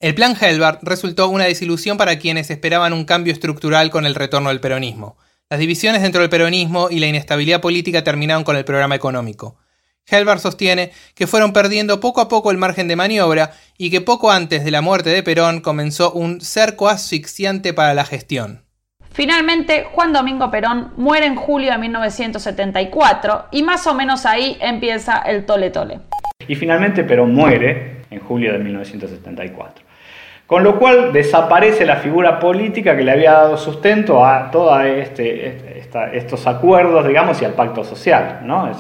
[0.02, 4.50] El plan Helbart resultó una desilusión para quienes esperaban un cambio estructural con el retorno
[4.50, 5.18] del peronismo.
[5.50, 9.56] Las divisiones dentro del peronismo y la inestabilidad política terminaron con el programa económico.
[10.06, 14.30] Helbart sostiene que fueron perdiendo poco a poco el margen de maniobra y que poco
[14.30, 18.63] antes de la muerte de Perón comenzó un cerco asfixiante para la gestión.
[19.14, 25.20] Finalmente, Juan Domingo Perón muere en julio de 1974 y más o menos ahí empieza
[25.20, 26.00] el tole tole.
[26.48, 29.83] Y finalmente Perón muere en julio de 1974.
[30.46, 35.80] Con lo cual desaparece la figura política que le había dado sustento a todos este,
[36.14, 38.42] estos acuerdos, digamos, y al pacto social.
[38.44, 38.66] ¿no?
[38.66, 38.72] O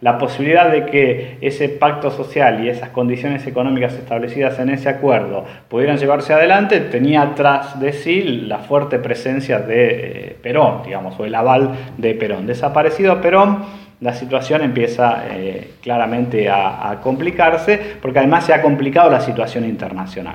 [0.00, 5.44] la posibilidad de que ese pacto social y esas condiciones económicas establecidas en ese acuerdo
[5.68, 11.26] pudieran llevarse adelante tenía tras de sí la fuerte presencia de eh, Perón, digamos, o
[11.26, 12.46] el aval de Perón.
[12.46, 13.64] Desaparecido Perón,
[14.00, 20.34] la situación empieza eh, claramente a complicarse, porque además se ha complicado la situación internacional.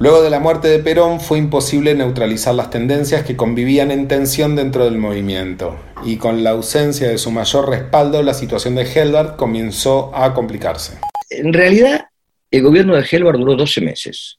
[0.00, 4.54] Luego de la muerte de Perón fue imposible neutralizar las tendencias que convivían en tensión
[4.54, 9.34] dentro del movimiento, y con la ausencia de su mayor respaldo la situación de Helbert
[9.34, 10.98] comenzó a complicarse.
[11.30, 12.06] En realidad,
[12.48, 14.38] el gobierno de Helbert duró 12 meses,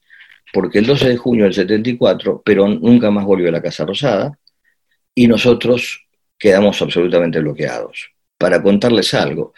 [0.50, 4.32] porque el 12 de junio del 74 Perón nunca más volvió a la Casa Rosada
[5.14, 6.06] y nosotros
[6.38, 8.12] quedamos absolutamente bloqueados.
[8.38, 9.52] Para contarles algo,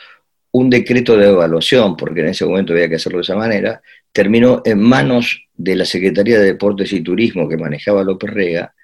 [0.50, 3.80] un decreto de evaluación, porque en ese momento había que hacerlo de esa manera,
[4.12, 8.74] terminó en manos de la Secretaría de Deportes y Turismo que manejaba López Rega,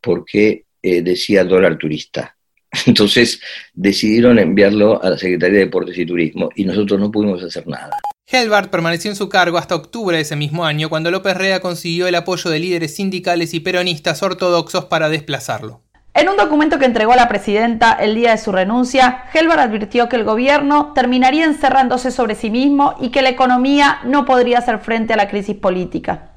[0.00, 2.36] porque eh, decía dólar turista.
[2.86, 3.40] Entonces
[3.74, 7.90] decidieron enviarlo a la Secretaría de Deportes y Turismo y nosotros no pudimos hacer nada.
[8.28, 12.08] Helbart permaneció en su cargo hasta octubre de ese mismo año, cuando López Rega consiguió
[12.08, 15.85] el apoyo de líderes sindicales y peronistas ortodoxos para desplazarlo.
[16.18, 20.08] En un documento que entregó a la presidenta el día de su renuncia, Helbert advirtió
[20.08, 24.78] que el gobierno terminaría encerrándose sobre sí mismo y que la economía no podría hacer
[24.78, 26.30] frente a la crisis política.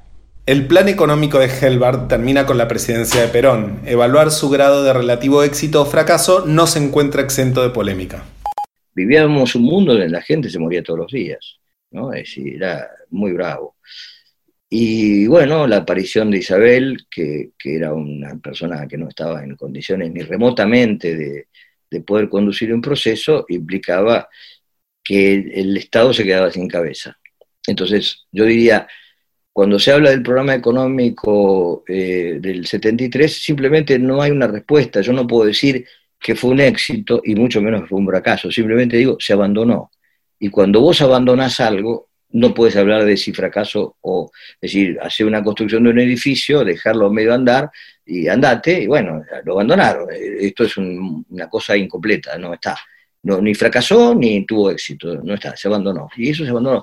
[0.44, 3.80] El plan económico de Helbert termina con la presidencia de Perón.
[3.86, 8.24] Evaluar su grado de relativo éxito o fracaso no se encuentra exento de polémica.
[8.94, 11.56] Vivíamos un mundo donde la gente se moría todos los días,
[11.90, 12.12] ¿no?
[12.12, 13.76] Es decir, era muy bravo.
[14.72, 20.12] Y bueno, la aparición de Isabel, que, era una persona que no estaba en condiciones
[20.12, 21.46] ni remotamente de,
[22.02, 24.28] poder conducir un proceso, implicaba
[25.02, 27.18] que el, Estado se quedaba sin cabeza.
[27.66, 28.86] Entonces, yo diría,
[29.52, 35.00] cuando se habla del programa económico eh, del 73, simplemente no hay una respuesta.
[35.00, 35.84] Yo no puedo decir
[36.18, 38.52] que fue un éxito y mucho menos que fue un fracaso.
[38.52, 39.90] Simplemente digo, se abandonó.
[40.38, 45.42] Y cuando vos abandonás algo, no puedes hablar de si fracaso o decir, hacer una
[45.42, 47.70] construcción de un edificio, dejarlo medio andar
[48.06, 50.08] y andate, y bueno, lo abandonaron.
[50.12, 52.76] Esto es una cosa incompleta, no está.
[53.22, 56.08] Ni fracasó ni tuvo éxito, no está, se abandonó.
[56.16, 56.82] Y eso se abandonó.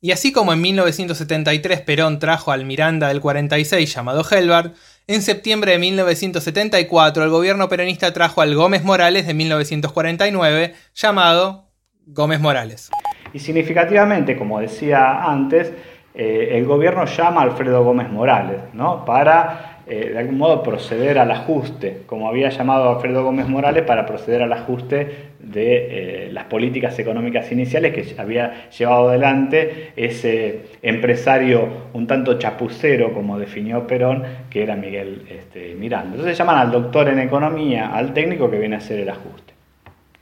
[0.00, 4.74] Y así como en 1973 Perón trajo al Miranda del 46 llamado Helbart,
[5.06, 11.70] en septiembre de 1974 el gobierno peronista trajo al Gómez Morales de 1949 llamado
[12.06, 12.90] Gómez Morales.
[13.36, 15.70] Y significativamente, como decía antes,
[16.14, 19.04] eh, el gobierno llama a Alfredo Gómez Morales ¿no?
[19.04, 24.06] para, eh, de algún modo, proceder al ajuste, como había llamado Alfredo Gómez Morales para
[24.06, 31.68] proceder al ajuste de eh, las políticas económicas iniciales que había llevado adelante ese empresario
[31.92, 36.12] un tanto chapucero, como definió Perón, que era Miguel este, Miranda.
[36.12, 39.52] Entonces llaman al doctor en economía, al técnico que viene a hacer el ajuste.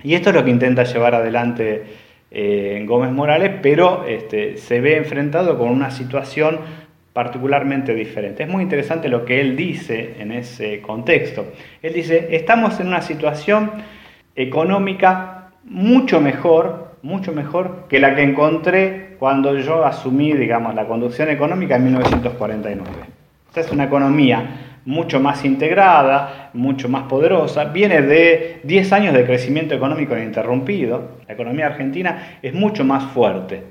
[0.02, 4.96] Y esto es lo que intenta llevar adelante en Gómez Morales, pero este, se ve
[4.96, 6.58] enfrentado con una situación
[7.12, 8.42] particularmente diferente.
[8.42, 11.46] Es muy interesante lo que él dice en ese contexto.
[11.80, 13.70] Él dice, estamos en una situación
[14.34, 21.30] económica mucho mejor, mucho mejor que la que encontré cuando yo asumí, digamos, la conducción
[21.30, 22.90] económica en 1949.
[23.48, 29.24] Esta es una economía mucho más integrada, mucho más poderosa, viene de 10 años de
[29.24, 33.62] crecimiento económico ininterrumpido, la economía argentina es mucho más fuerte,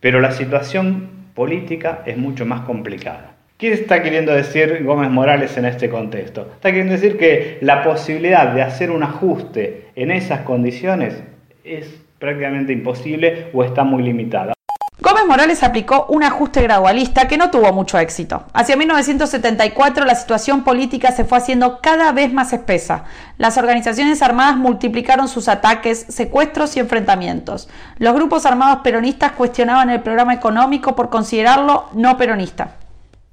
[0.00, 3.34] pero la situación política es mucho más complicada.
[3.58, 6.50] ¿Qué está queriendo decir Gómez Morales en este contexto?
[6.54, 11.22] Está queriendo decir que la posibilidad de hacer un ajuste en esas condiciones
[11.62, 14.53] es prácticamente imposible o está muy limitada.
[15.00, 18.44] Gómez Morales aplicó un ajuste gradualista que no tuvo mucho éxito.
[18.52, 23.02] Hacia 1974 la situación política se fue haciendo cada vez más espesa.
[23.36, 27.68] Las organizaciones armadas multiplicaron sus ataques, secuestros y enfrentamientos.
[27.98, 32.76] Los grupos armados peronistas cuestionaban el programa económico por considerarlo no peronista.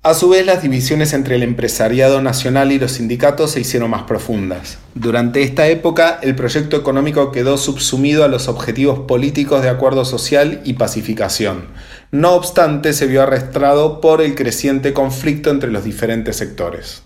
[0.03, 4.01] A su vez, las divisiones entre el empresariado nacional y los sindicatos se hicieron más
[4.01, 4.79] profundas.
[4.95, 10.59] Durante esta época, el proyecto económico quedó subsumido a los objetivos políticos de acuerdo social
[10.65, 11.67] y pacificación.
[12.09, 17.03] No obstante, se vio arrastrado por el creciente conflicto entre los diferentes sectores.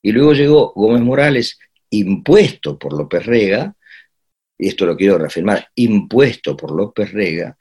[0.00, 1.58] Y luego llegó Gómez Morales,
[1.90, 3.74] impuesto por López Rega,
[4.56, 7.56] y esto lo quiero reafirmar, impuesto por López Rega,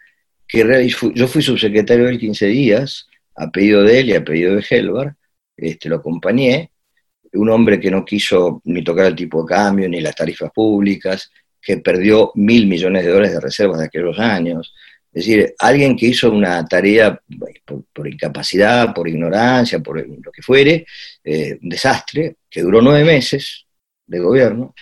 [0.48, 4.66] que yo fui subsecretario de 15 días, a pedido de él y a pedido de
[4.70, 5.16] Helvar,
[5.58, 6.72] este, lo acompañé,
[7.34, 11.32] un hombre que no quiso ni tocar el tipo de cambio, ni las tarifas públicas,
[11.62, 14.74] que perdió mil millones de dólares de reservas de aquellos años.
[15.12, 17.20] Es decir, alguien que hizo una tarea
[17.94, 20.86] por, incapacidad, por ignorancia, por lo que fuere,
[21.24, 23.66] eh, un desastre, que duró nueve meses
[24.06, 24.74] de gobierno,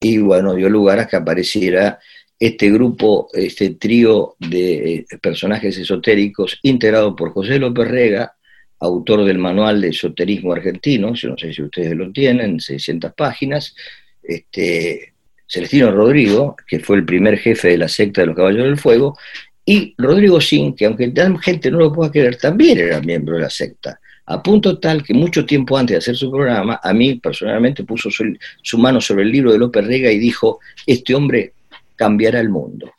[0.00, 1.98] y bueno, dio lugar a que apareciera
[2.46, 8.34] este grupo, este trío de eh, personajes esotéricos integrado por José López Rega,
[8.80, 13.74] autor del manual de esoterismo argentino, yo no sé si ustedes lo tienen, 600 páginas,
[14.22, 15.14] este,
[15.46, 19.16] Celestino Rodrigo, que fue el primer jefe de la secta de los Caballeros del Fuego,
[19.64, 23.42] y Rodrigo Sin, que aunque la gente no lo pueda creer, también era miembro de
[23.42, 27.14] la secta, a punto tal que mucho tiempo antes de hacer su programa, a mí
[27.14, 31.54] personalmente puso su, su mano sobre el libro de López Rega y dijo, este hombre
[31.96, 32.92] cambiará el mundo.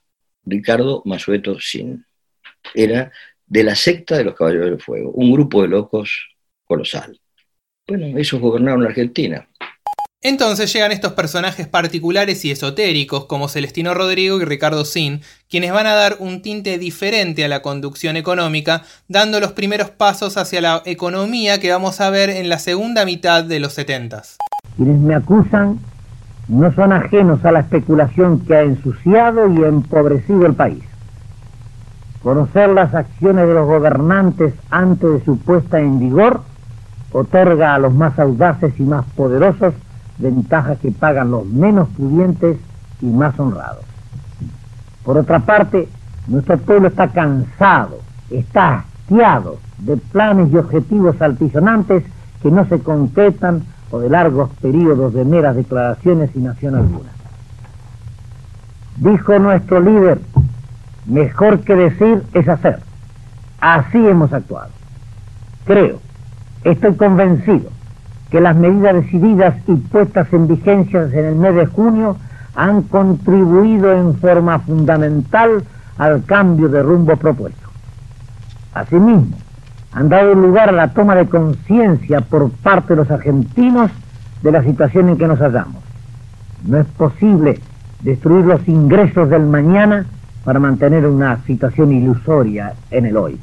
[0.45, 2.05] Ricardo Masueto Sin.
[2.73, 3.11] Era
[3.47, 6.35] de la secta de los Caballeros del Fuego, un grupo de locos
[6.65, 7.19] colosal.
[7.87, 9.47] Bueno, ellos gobernaron la Argentina.
[10.21, 15.85] Entonces llegan estos personajes particulares y esotéricos como Celestino Rodrigo y Ricardo Sin, quienes van
[15.85, 20.81] a dar un tinte diferente a la conducción económica, dando los primeros pasos hacia la
[20.85, 24.23] economía que vamos a ver en la segunda mitad de los 70.
[24.75, 25.79] Quienes me acusan
[26.47, 30.83] no son ajenos a la especulación que ha ensuciado y empobrecido el país.
[32.21, 36.41] Conocer las acciones de los gobernantes antes de su puesta en vigor
[37.11, 39.73] otorga a los más audaces y más poderosos
[40.17, 42.57] ventajas que pagan los menos pudientes
[43.01, 43.83] y más honrados.
[45.03, 45.87] Por otra parte,
[46.27, 52.03] nuestro pueblo está cansado, está hastiado de planes y objetivos altisonantes
[52.41, 57.09] que no se concretan o de largos periodos de meras declaraciones sin acción alguna.
[58.97, 60.19] Dijo nuestro líder,
[61.05, 62.79] mejor que decir es hacer.
[63.59, 64.69] Así hemos actuado.
[65.65, 65.99] Creo,
[66.63, 67.69] estoy convencido
[68.29, 72.17] que las medidas decididas y puestas en vigencia en el mes de junio
[72.55, 75.63] han contribuido en forma fundamental
[75.97, 77.69] al cambio de rumbo propuesto.
[78.73, 79.38] Asimismo,
[79.95, 83.89] han dado lugar a la toma de conciencia por parte de los argentinos
[84.43, 85.81] de la situación en que nos hallamos.
[86.67, 87.59] No es posible
[88.01, 90.05] destruir los ingresos del mañana
[90.43, 93.39] para mantener una situación ilusoria en el hoy.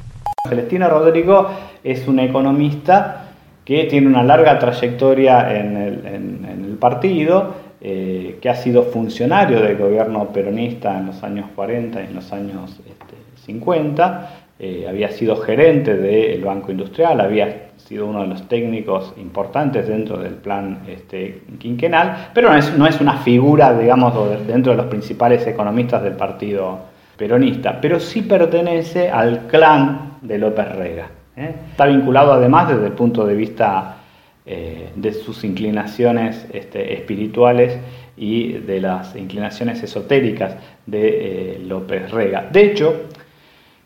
[0.47, 1.49] Celestino Rodrigo
[1.83, 3.31] es un economista
[3.65, 10.27] que tiene una larga trayectoria en el, partido, eh, que ha sido funcionario del gobierno
[10.27, 12.79] peronista en los años 40 y en los años
[13.45, 19.13] 50, este, eh, había sido gerente del Banco Industrial, había sido uno de los técnicos
[19.17, 24.13] importantes dentro del plan este, quinquenal, pero no es, no es una figura, digamos,
[24.47, 26.79] dentro de los principales economistas del partido
[27.17, 31.09] peronista, pero sí pertenece al clan de López Rega.
[31.35, 31.53] ¿eh?
[31.71, 33.97] Está vinculado además desde el punto de vista
[34.45, 37.77] eh, de sus inclinaciones este, espirituales
[38.15, 42.47] y de las inclinaciones esotéricas de López Rega.
[42.51, 43.07] De hecho,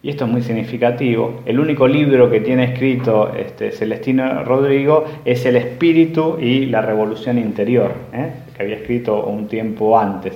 [0.10, 5.58] esto es muy significativo, el único libro que tiene escrito este, Celestino Rodrigo es El
[5.58, 8.32] espíritu y la revolución interior, ¿eh?
[8.55, 10.34] que había escrito un tiempo antes.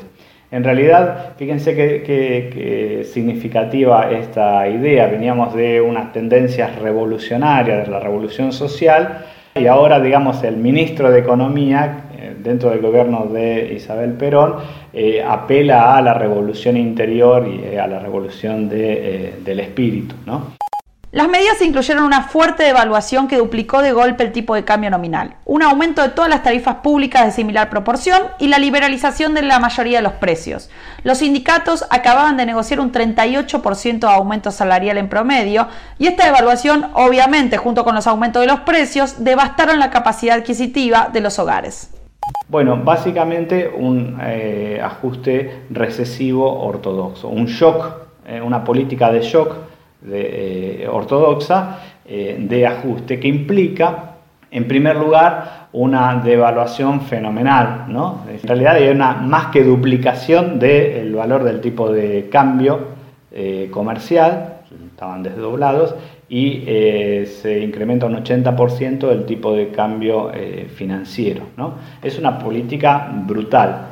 [0.52, 5.08] En realidad, fíjense qué significativa esta idea.
[5.08, 11.20] Veníamos de unas tendencias revolucionarias, de la revolución social, y ahora, digamos, el ministro de
[11.20, 12.06] Economía
[12.44, 14.56] dentro del gobierno de Isabel Perón,
[14.94, 20.16] eh, apela a la revolución interior y eh, a la revolución eh, del espíritu.
[21.14, 25.36] Las medidas incluyeron una fuerte devaluación que duplicó de golpe el tipo de cambio nominal,
[25.44, 29.60] un aumento de todas las tarifas públicas de similar proporción y la liberalización de la
[29.60, 30.70] mayoría de los precios.
[31.04, 35.68] Los sindicatos acababan de negociar un 38% de aumento salarial en promedio
[36.00, 41.10] y esta devaluación, obviamente, junto con los aumentos de los precios, devastaron la capacidad adquisitiva
[41.12, 41.90] de los hogares.
[42.48, 47.86] Bueno, básicamente un eh, ajuste recesivo ortodoxo, un shock,
[48.28, 49.56] eh, una política de shock
[50.02, 54.16] de, ortodoxa de ajuste que implica,
[54.50, 57.86] en primer lugar, una devaluación fenomenal.
[57.88, 58.26] ¿no?
[58.28, 62.80] En realidad hay una más que duplicación del valor del tipo de cambio
[63.72, 64.58] comercial,
[65.02, 65.96] estaban desdoblados,
[66.32, 71.48] y eh, se incrementa un 80% el tipo de cambio eh, financiero.
[71.58, 71.74] ¿no?
[72.02, 73.88] Es una política brutal.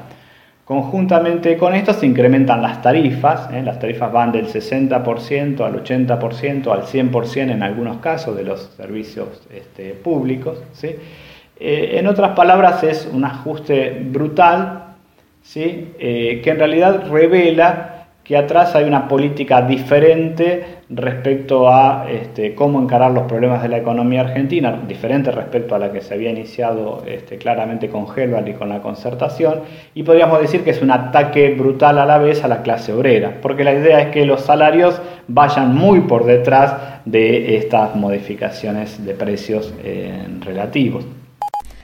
[0.63, 3.61] Conjuntamente con esto se incrementan las tarifas, ¿eh?
[3.61, 9.27] las tarifas van del 60% al 80%, al 100% en algunos casos de los servicios
[9.53, 10.63] este, públicos.
[10.71, 10.95] ¿sí?
[11.61, 14.95] en otras palabras es un ajuste brutal
[15.43, 15.89] ¿sí?
[15.99, 17.99] que en realidad revela
[18.30, 23.80] que atrás hay una política diferente respecto a este, cómo encarar los problemas de la
[23.80, 28.53] economía argentina, diferente respecto a la que se había iniciado este, claramente con Helval y
[28.53, 29.61] con la concertación,
[29.95, 33.34] y podríamos decir que es un ataque brutal a la vez a la clase obrera,
[33.41, 39.15] porque la idea es que los salarios vayan muy por detrás de estas modificaciones de
[39.15, 41.03] precios eh, relativos.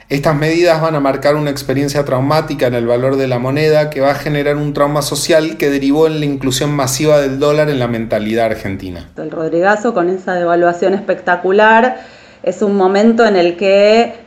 [0.08, 4.02] Estas medidas van a marcar una experiencia traumática en el valor de la moneda que
[4.02, 7.80] va a generar un trauma social que derivó en la inclusión masiva del dólar en
[7.80, 9.10] la mentalidad argentina.
[9.18, 12.02] El Rodrigazo con esa devaluación espectacular
[12.44, 14.25] es un momento en el que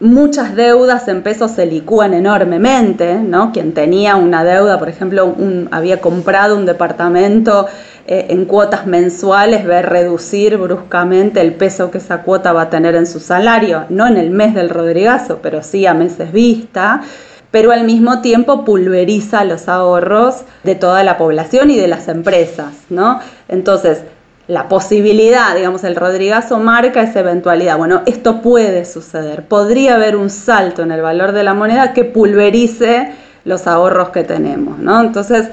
[0.00, 3.52] muchas deudas en pesos se licúan enormemente, ¿no?
[3.52, 5.34] Quien tenía una deuda, por ejemplo,
[5.70, 7.66] había comprado un departamento
[8.06, 12.94] eh, en cuotas mensuales ve reducir bruscamente el peso que esa cuota va a tener
[12.94, 17.02] en su salario, no en el mes del Rodrigazo, pero sí a meses vista
[17.50, 22.74] pero al mismo tiempo pulveriza los ahorros de toda la población y de las empresas,
[22.90, 23.20] ¿no?
[23.48, 24.02] Entonces,
[24.48, 27.78] la posibilidad, digamos, el Rodrigazo marca esa eventualidad.
[27.78, 29.44] Bueno, esto puede suceder.
[29.44, 33.12] Podría haber un salto en el valor de la moneda que pulverice
[33.44, 35.00] los ahorros que tenemos, ¿no?
[35.00, 35.48] Entonces,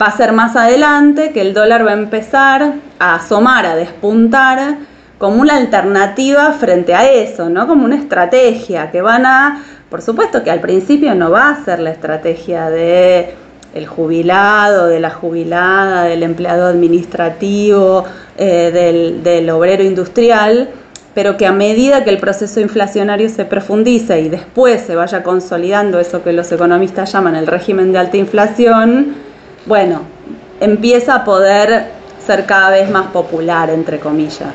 [0.00, 4.78] va a ser más adelante que el dólar va a empezar a asomar, a despuntar
[5.18, 7.66] como una alternativa frente a eso, ¿no?
[7.66, 11.80] Como una estrategia que van a, por supuesto que al principio no va a ser
[11.80, 13.34] la estrategia de
[13.74, 18.04] el jubilado, de la jubilada, del empleado administrativo,
[18.36, 20.70] eh, del, del obrero industrial,
[21.14, 25.98] pero que a medida que el proceso inflacionario se profundice y después se vaya consolidando
[26.00, 29.14] eso que los economistas llaman el régimen de alta inflación,
[29.66, 30.02] bueno,
[30.60, 31.86] empieza a poder
[32.24, 34.54] ser cada vez más popular, entre comillas.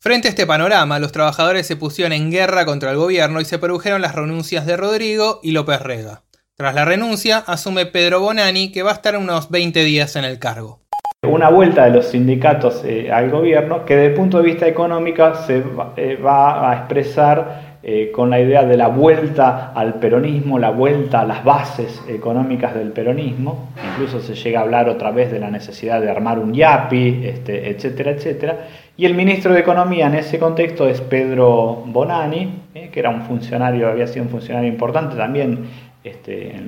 [0.00, 3.58] Frente a este panorama, los trabajadores se pusieron en guerra contra el gobierno y se
[3.58, 6.22] produjeron las renuncias de Rodrigo y López Rega.
[6.62, 10.38] Tras la renuncia, asume Pedro Bonani, que va a estar unos 20 días en el
[10.38, 10.78] cargo.
[11.26, 15.28] Una vuelta de los sindicatos eh, al gobierno que desde el punto de vista económico
[15.44, 15.64] se
[15.96, 21.22] eh, va a expresar eh, con la idea de la vuelta al peronismo, la vuelta
[21.22, 25.50] a las bases económicas del peronismo, incluso se llega a hablar otra vez de la
[25.50, 28.58] necesidad de armar un YAPI, este, etcétera, etcétera.
[28.96, 33.22] Y el ministro de Economía en ese contexto es Pedro Bonani, eh, que era un
[33.22, 35.66] funcionario, había sido un funcionario importante también
[36.04, 36.62] este, eh,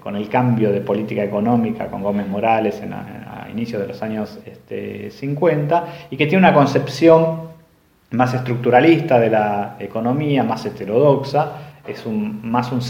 [0.00, 5.10] con el cambio de política económica con Gómez Morales a, inicios de los años este,
[5.10, 7.50] 50, y que tiene una concepción
[8.10, 11.52] más estructuralista de la economía, más heterodoxa,
[11.86, 12.80] es un, más un,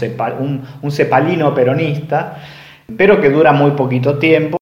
[0.81, 2.37] un, cepalino peronista,
[2.97, 4.57] pero que dura muy poquito tiempo.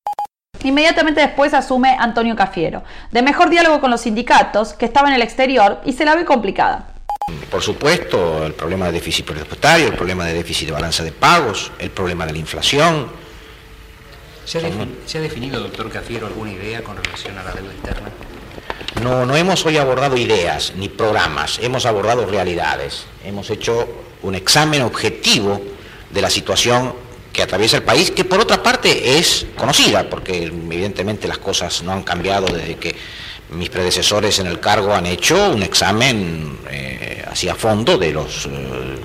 [0.64, 5.22] Inmediatamente después asume Antonio Cafiero, de mejor diálogo con los sindicatos, que estaba en el
[5.22, 6.99] exterior y se la ve complicada.
[7.50, 11.72] Por supuesto, el problema de déficit presupuestario, el problema de déficit de balanza de pagos,
[11.80, 13.08] el problema de la inflación.
[14.46, 14.62] ¿Se ha,
[15.06, 18.10] ¿Se ha definido, doctor Cafiero, alguna idea con relación a la deuda externa?
[19.02, 23.06] No, no hemos hoy abordado ideas ni programas, hemos abordado realidades.
[23.24, 23.88] Hemos hecho
[24.24, 25.62] un examen objetivo
[26.10, 26.94] de la situación
[27.32, 31.94] que atraviesa el país, que por otra parte es conocida, porque evidentemente las cosas no
[31.94, 32.96] han cambiado desde que
[33.52, 38.50] mis predecesores en el cargo han hecho un examen eh, a fondo de los eh,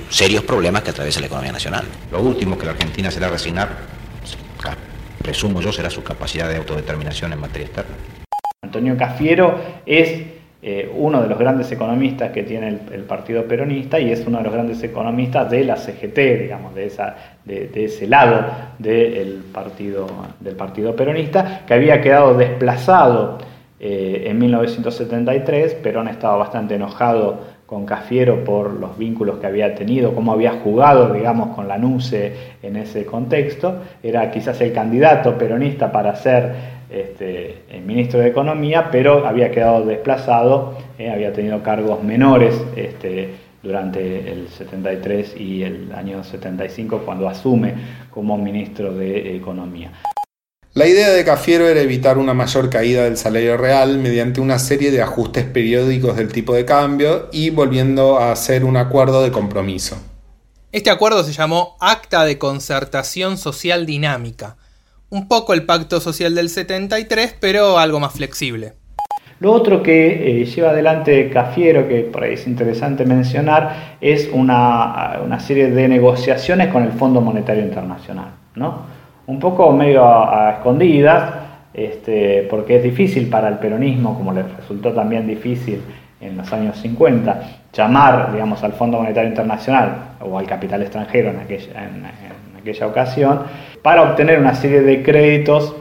[0.09, 1.85] serios problemas que atraviesa la economía nacional.
[2.11, 3.69] Lo último que la Argentina será resignar,
[5.23, 7.95] presumo yo, será su capacidad de autodeterminación en materia externa.
[8.63, 10.23] Antonio Cafiero es
[10.63, 14.45] eh, uno de los grandes economistas que tiene el, Partido Peronista y es uno de
[14.45, 17.15] los grandes economistas de la CGT, digamos, de, esa,
[17.45, 18.47] de, ese lado
[18.79, 20.07] del, partido,
[20.41, 23.39] del Partido Peronista, que había quedado desplazado
[23.87, 25.75] eh, en 1973.
[25.75, 31.13] Perón estaba bastante enojado con Cafiero por los vínculos que había tenido, cómo había jugado,
[31.13, 32.33] digamos, con la NUCE
[32.63, 33.83] en ese contexto.
[34.03, 36.55] Era quizás el candidato peronista para ser
[36.89, 43.35] este, el ministro de Economía, pero había quedado desplazado, eh, había tenido cargos menores este,
[43.63, 47.75] durante el 73 y el año 75 cuando asume
[48.11, 49.91] como ministro de Economía.
[50.77, 54.91] La idea de Cafiero era evitar una mayor caída del salario real mediante una serie
[54.91, 59.97] de ajustes periódicos del tipo de cambio y volviendo a hacer un acuerdo de compromiso.
[60.73, 64.57] Este acuerdo se llamó Acta de Concertación Social Dinámica,
[65.11, 68.73] un poco el pacto social del 73, pero algo más flexible.
[69.39, 75.21] Lo otro que eh, lleva adelante Cafiero, que por ahí es interesante mencionar, es una,
[75.25, 78.33] una serie de negociaciones con el Fondo Monetario Internacional.
[78.57, 78.94] ¿no?
[79.27, 81.33] Un poco medio a, escondidas,
[81.73, 85.83] este, porque es difícil para el peronismo, como le resultó también difícil
[86.21, 91.41] en los años 50, llamar digamos, al Fondo Monetario Internacional o al capital extranjero en
[91.41, 92.05] aquella, en,
[92.59, 93.41] aquella ocasión,
[93.83, 95.75] para obtener una serie de créditos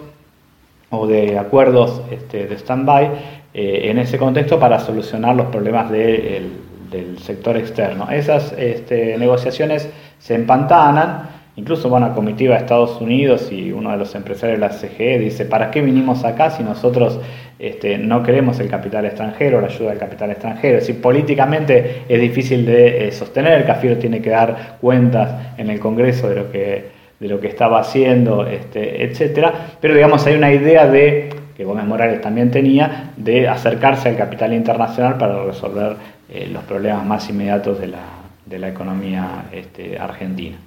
[0.89, 3.05] o de acuerdos este, de stand-by
[3.53, 8.09] eh, en ese contexto para solucionar los problemas del sector externo.
[8.11, 9.89] Esas este, negociaciones
[10.19, 14.73] se empantanan Incluso una comitiva de Estados Unidos y uno de los empresarios de la
[14.73, 17.19] CGE dice, ¿para qué vinimos acá si nosotros
[17.59, 20.79] este, no queremos el capital extranjero, la ayuda del capital extranjero?
[20.79, 25.79] Es decir, políticamente es difícil de eh, sostener, Cafiero tiene que dar cuentas en el
[25.79, 26.85] Congreso de lo que,
[27.19, 31.85] de lo que estaba haciendo, este, etcétera, pero digamos hay una idea de, que Gómez
[31.85, 35.97] Morales también tenía, de acercarse al capital internacional para resolver
[36.33, 38.01] eh, los problemas más inmediatos de la,
[38.43, 40.57] de la economía este, argentina.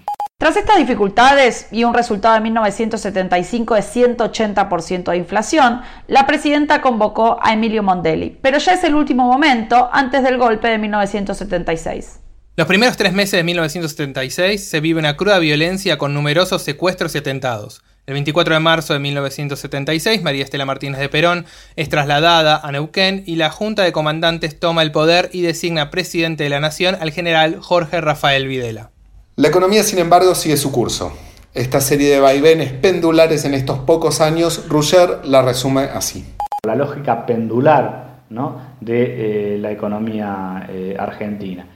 [0.47, 7.37] Tras estas dificultades y un resultado de 1975 de 180% de inflación, la presidenta convocó
[7.43, 12.21] a Emilio Mondelli, pero ya es el último momento antes del golpe de 1976.
[12.55, 17.19] Los primeros tres meses de 1976 se vive una cruda violencia con numerosos secuestros y
[17.19, 17.83] atentados.
[18.07, 21.45] El 24 de marzo de 1976, María Estela Martínez de Perón
[21.75, 26.45] es trasladada a Neuquén y la Junta de Comandantes toma el poder y designa presidente
[26.45, 28.93] de la Nación al general Jorge Rafael Videla.
[29.39, 31.13] La economía, sin embargo, sigue su curso.
[31.53, 36.25] Esta serie de vaivenes pendulares en estos pocos años, Roger la resume así.
[36.67, 38.59] La lógica pendular ¿no?
[38.81, 41.67] de eh, la economía eh, argentina.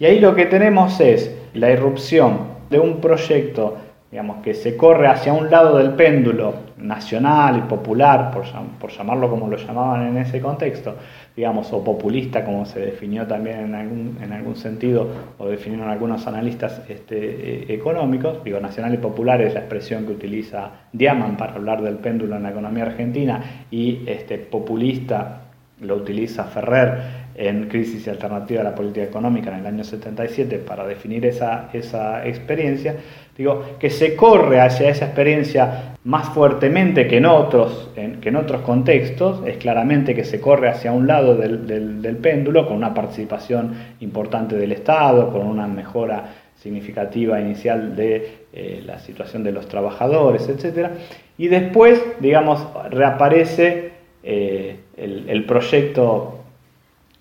[0.00, 3.76] Y ahí lo que tenemos es la irrupción de un proyecto
[4.14, 8.44] digamos, que se corre hacia un lado del péndulo nacional y popular, por,
[8.78, 10.94] por, llamarlo como lo llamaban en ese contexto,
[11.34, 16.28] digamos, o populista, como se definió también en algún, en algún sentido, o definieron algunos
[16.28, 21.54] analistas este, eh, económicos, digo, nacional y popular es la expresión que utiliza Diaman para
[21.54, 23.42] hablar del péndulo en la economía argentina,
[23.72, 25.40] y este, populista
[25.80, 30.58] lo utiliza Ferrer en Crisis y Alternativa de la Política Económica en el año 77
[30.58, 32.96] para definir esa, esa experiencia,
[33.36, 38.62] digo, que se corre hacia esa experiencia más fuertemente que en otros, que en otros
[38.62, 43.74] contextos, es claramente que se corre hacia un lado del, del, péndulo con una participación
[44.00, 50.48] importante del Estado, con una mejora significativa inicial de eh, la situación de los trabajadores,
[50.48, 50.90] etc.
[51.36, 56.43] Y después, digamos, reaparece eh, el, el proyecto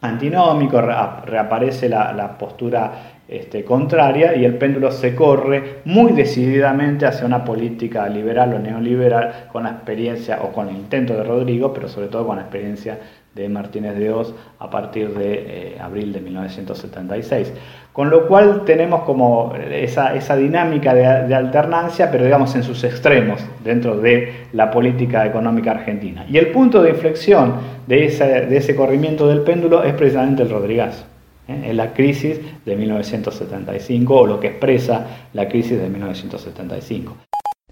[0.03, 2.91] antinómico, reaparece la, postura
[3.27, 9.47] este, contraria y el péndulo se corre muy decididamente hacia una política liberal o neoliberal
[9.51, 12.99] con la experiencia o con el intento de Rodrigo, pero sobre todo con la experiencia
[13.33, 17.53] de Martínez de Oz a partir de eh, abril de 1976.
[17.93, 23.39] Con lo cual tenemos como esa, esa dinámica de, alternancia, pero digamos en sus extremos
[23.63, 26.25] dentro de la política económica argentina.
[26.27, 27.53] Y el punto de inflexión
[27.85, 31.05] de ese, de ese corrimiento del péndulo es precisamente el Rodríguez.
[31.47, 31.67] ¿eh?
[31.67, 37.15] Es la crisis de 1975 o lo que expresa la crisis de 1975.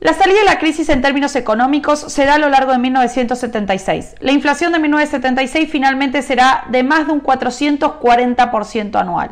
[0.02, 4.16] La salida de la crisis en términos económicos será a lo largo de 1976.
[4.20, 9.32] La inflación de 1976 finalmente será de más de un 440% anual.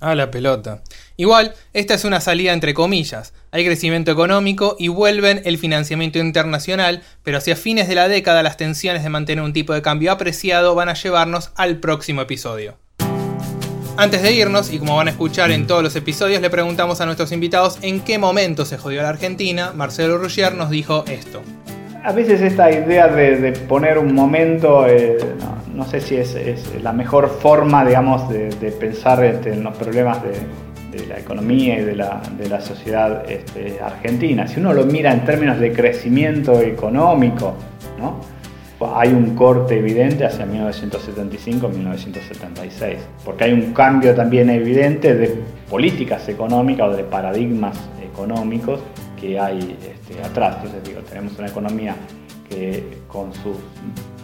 [0.00, 0.82] A la pelota.
[1.16, 3.34] Igual, esta es una salida entre comillas.
[3.52, 8.56] Hay crecimiento económico y vuelven el financiamiento internacional, pero hacia fines de la década las
[8.56, 12.78] tensiones de mantener un tipo de cambio apreciado van a llevarnos al próximo episodio.
[13.96, 17.04] Antes de irnos, y como van a escuchar en todos los episodios, le preguntamos a
[17.04, 19.72] nuestros invitados en qué momento se jodió la Argentina.
[19.74, 21.42] Marcelo Ruggier nos dijo esto.
[22.02, 25.18] A veces esta idea de, poner un momento, eh,
[25.84, 26.36] sé si es,
[26.82, 30.32] la mejor forma, digamos, de, pensar este, en los problemas de,
[31.08, 34.48] la economía y de la, sociedad este, argentina.
[34.48, 37.54] Si uno lo mira en términos de crecimiento económico,
[37.98, 38.18] ¿no?
[38.94, 46.88] hay un corte evidente hacia 1975-1976, porque hay un cambio también evidente de políticas económicas
[46.88, 48.80] o de paradigmas económicos
[49.20, 50.56] que hay este, atrás.
[50.56, 51.94] Entonces digo, tenemos una economía
[52.50, 53.56] que con sus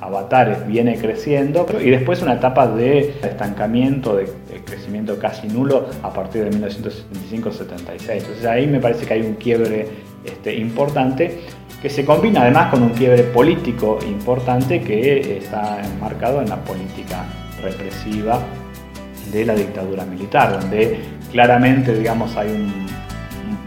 [0.00, 4.28] avatares viene creciendo y después una etapa de estancamiento, de,
[4.64, 8.10] crecimiento casi nulo a partir de 1975-76.
[8.10, 9.86] Entonces ahí me parece que hay un quiebre
[10.24, 11.38] este, importante
[11.80, 17.24] que se combina además con un quiebre político importante que está enmarcado en la política
[17.62, 18.40] represiva
[19.32, 20.98] de la dictadura militar, donde
[21.30, 22.86] claramente digamos, hay un,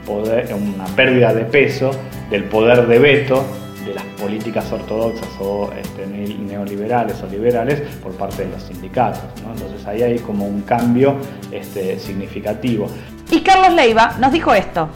[0.05, 1.91] poder, una pérdida de peso
[2.30, 3.45] del poder de veto
[3.90, 9.22] de las políticas ortodoxas o este, neoliberales o liberales por parte de los sindicatos.
[9.38, 11.16] Entonces ahí hay como un cambio
[11.52, 12.88] este, significativo.
[13.32, 14.90] Y Carlos Leiva nos dijo esto.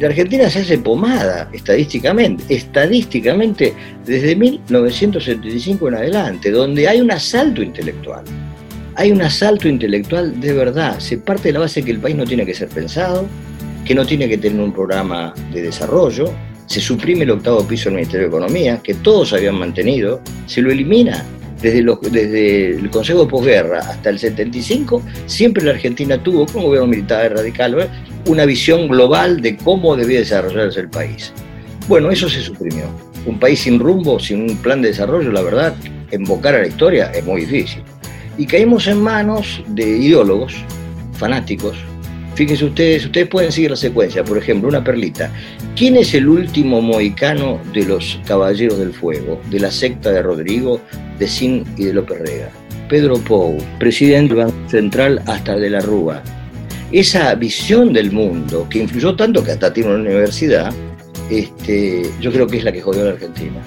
[0.00, 3.74] La Argentina se hace pomada estadísticamente, estadísticamente
[4.04, 8.22] desde 1975 en adelante, donde hay un asalto intelectual.
[8.94, 10.98] Hay un asalto intelectual de verdad.
[10.98, 13.26] Se parte de la base que el país no tiene que ser pensado,
[13.86, 16.30] que no tiene que tener un programa de desarrollo,
[16.66, 20.70] se suprime el octavo piso del Ministerio de Economía, que todos habían mantenido, se lo
[20.70, 21.24] elimina.
[21.60, 26.88] Desde, el Consejo de Posguerra hasta el 75, siempre la Argentina tuvo, con un gobierno
[26.88, 27.88] militar radical,
[28.26, 31.32] una visión global de cómo debía desarrollarse el país.
[31.88, 32.84] Bueno, eso se suprimió.
[33.24, 35.74] Un país sin rumbo, sin un plan de desarrollo, la verdad,
[36.12, 37.82] invocar a la historia es muy difícil.
[38.36, 40.54] Y caímos en manos de ideólogos,
[41.14, 41.76] fanáticos,
[42.36, 45.32] Fíjense ustedes, ustedes pueden seguir la secuencia, por ejemplo, una perlita.
[45.74, 50.78] ¿Quién es el último moicano de los Caballeros del Fuego, de la secta de Rodrigo,
[51.18, 52.50] de Sin y de López Rega?
[52.90, 56.22] Pedro Pou, presidente del Banco Central hasta de la Rúa.
[56.92, 60.74] Esa visión del mundo, que influyó tanto que hasta tiene una universidad,
[61.30, 63.62] este, yo creo que es la que jodió a la Argentina.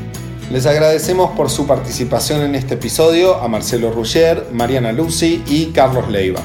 [0.52, 6.08] Les agradecemos por su participación en este episodio a Marcelo Ruggier, Mariana Lucy y Carlos
[6.10, 6.42] Leiva.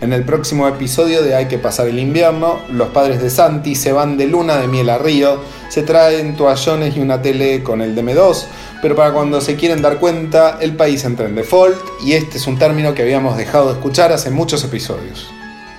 [0.00, 3.92] En el próximo episodio de Hay que pasar el invierno, los padres de Santi se
[3.92, 7.94] van de luna de miel a Río, se traen toallones y una tele con el
[7.94, 8.46] DM2,
[8.80, 12.46] pero para cuando se quieren dar cuenta, el país entra en default y este es
[12.46, 15.28] un término que habíamos dejado de escuchar hace muchos episodios.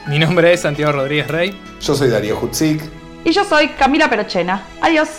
[0.07, 1.59] Mi nombre es Santiago Rodríguez Rey.
[1.82, 2.84] Yo soy Darío Hutzik.
[3.26, 4.63] Y yo soy Camila Perochena.
[4.82, 5.09] Adiós.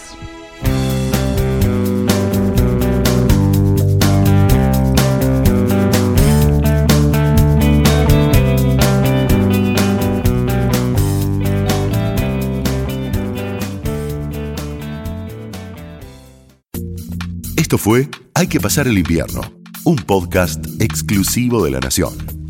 [17.73, 19.41] Esto fue Hay que pasar el invierno,
[19.85, 22.42] un podcast exclusivo de la Nación.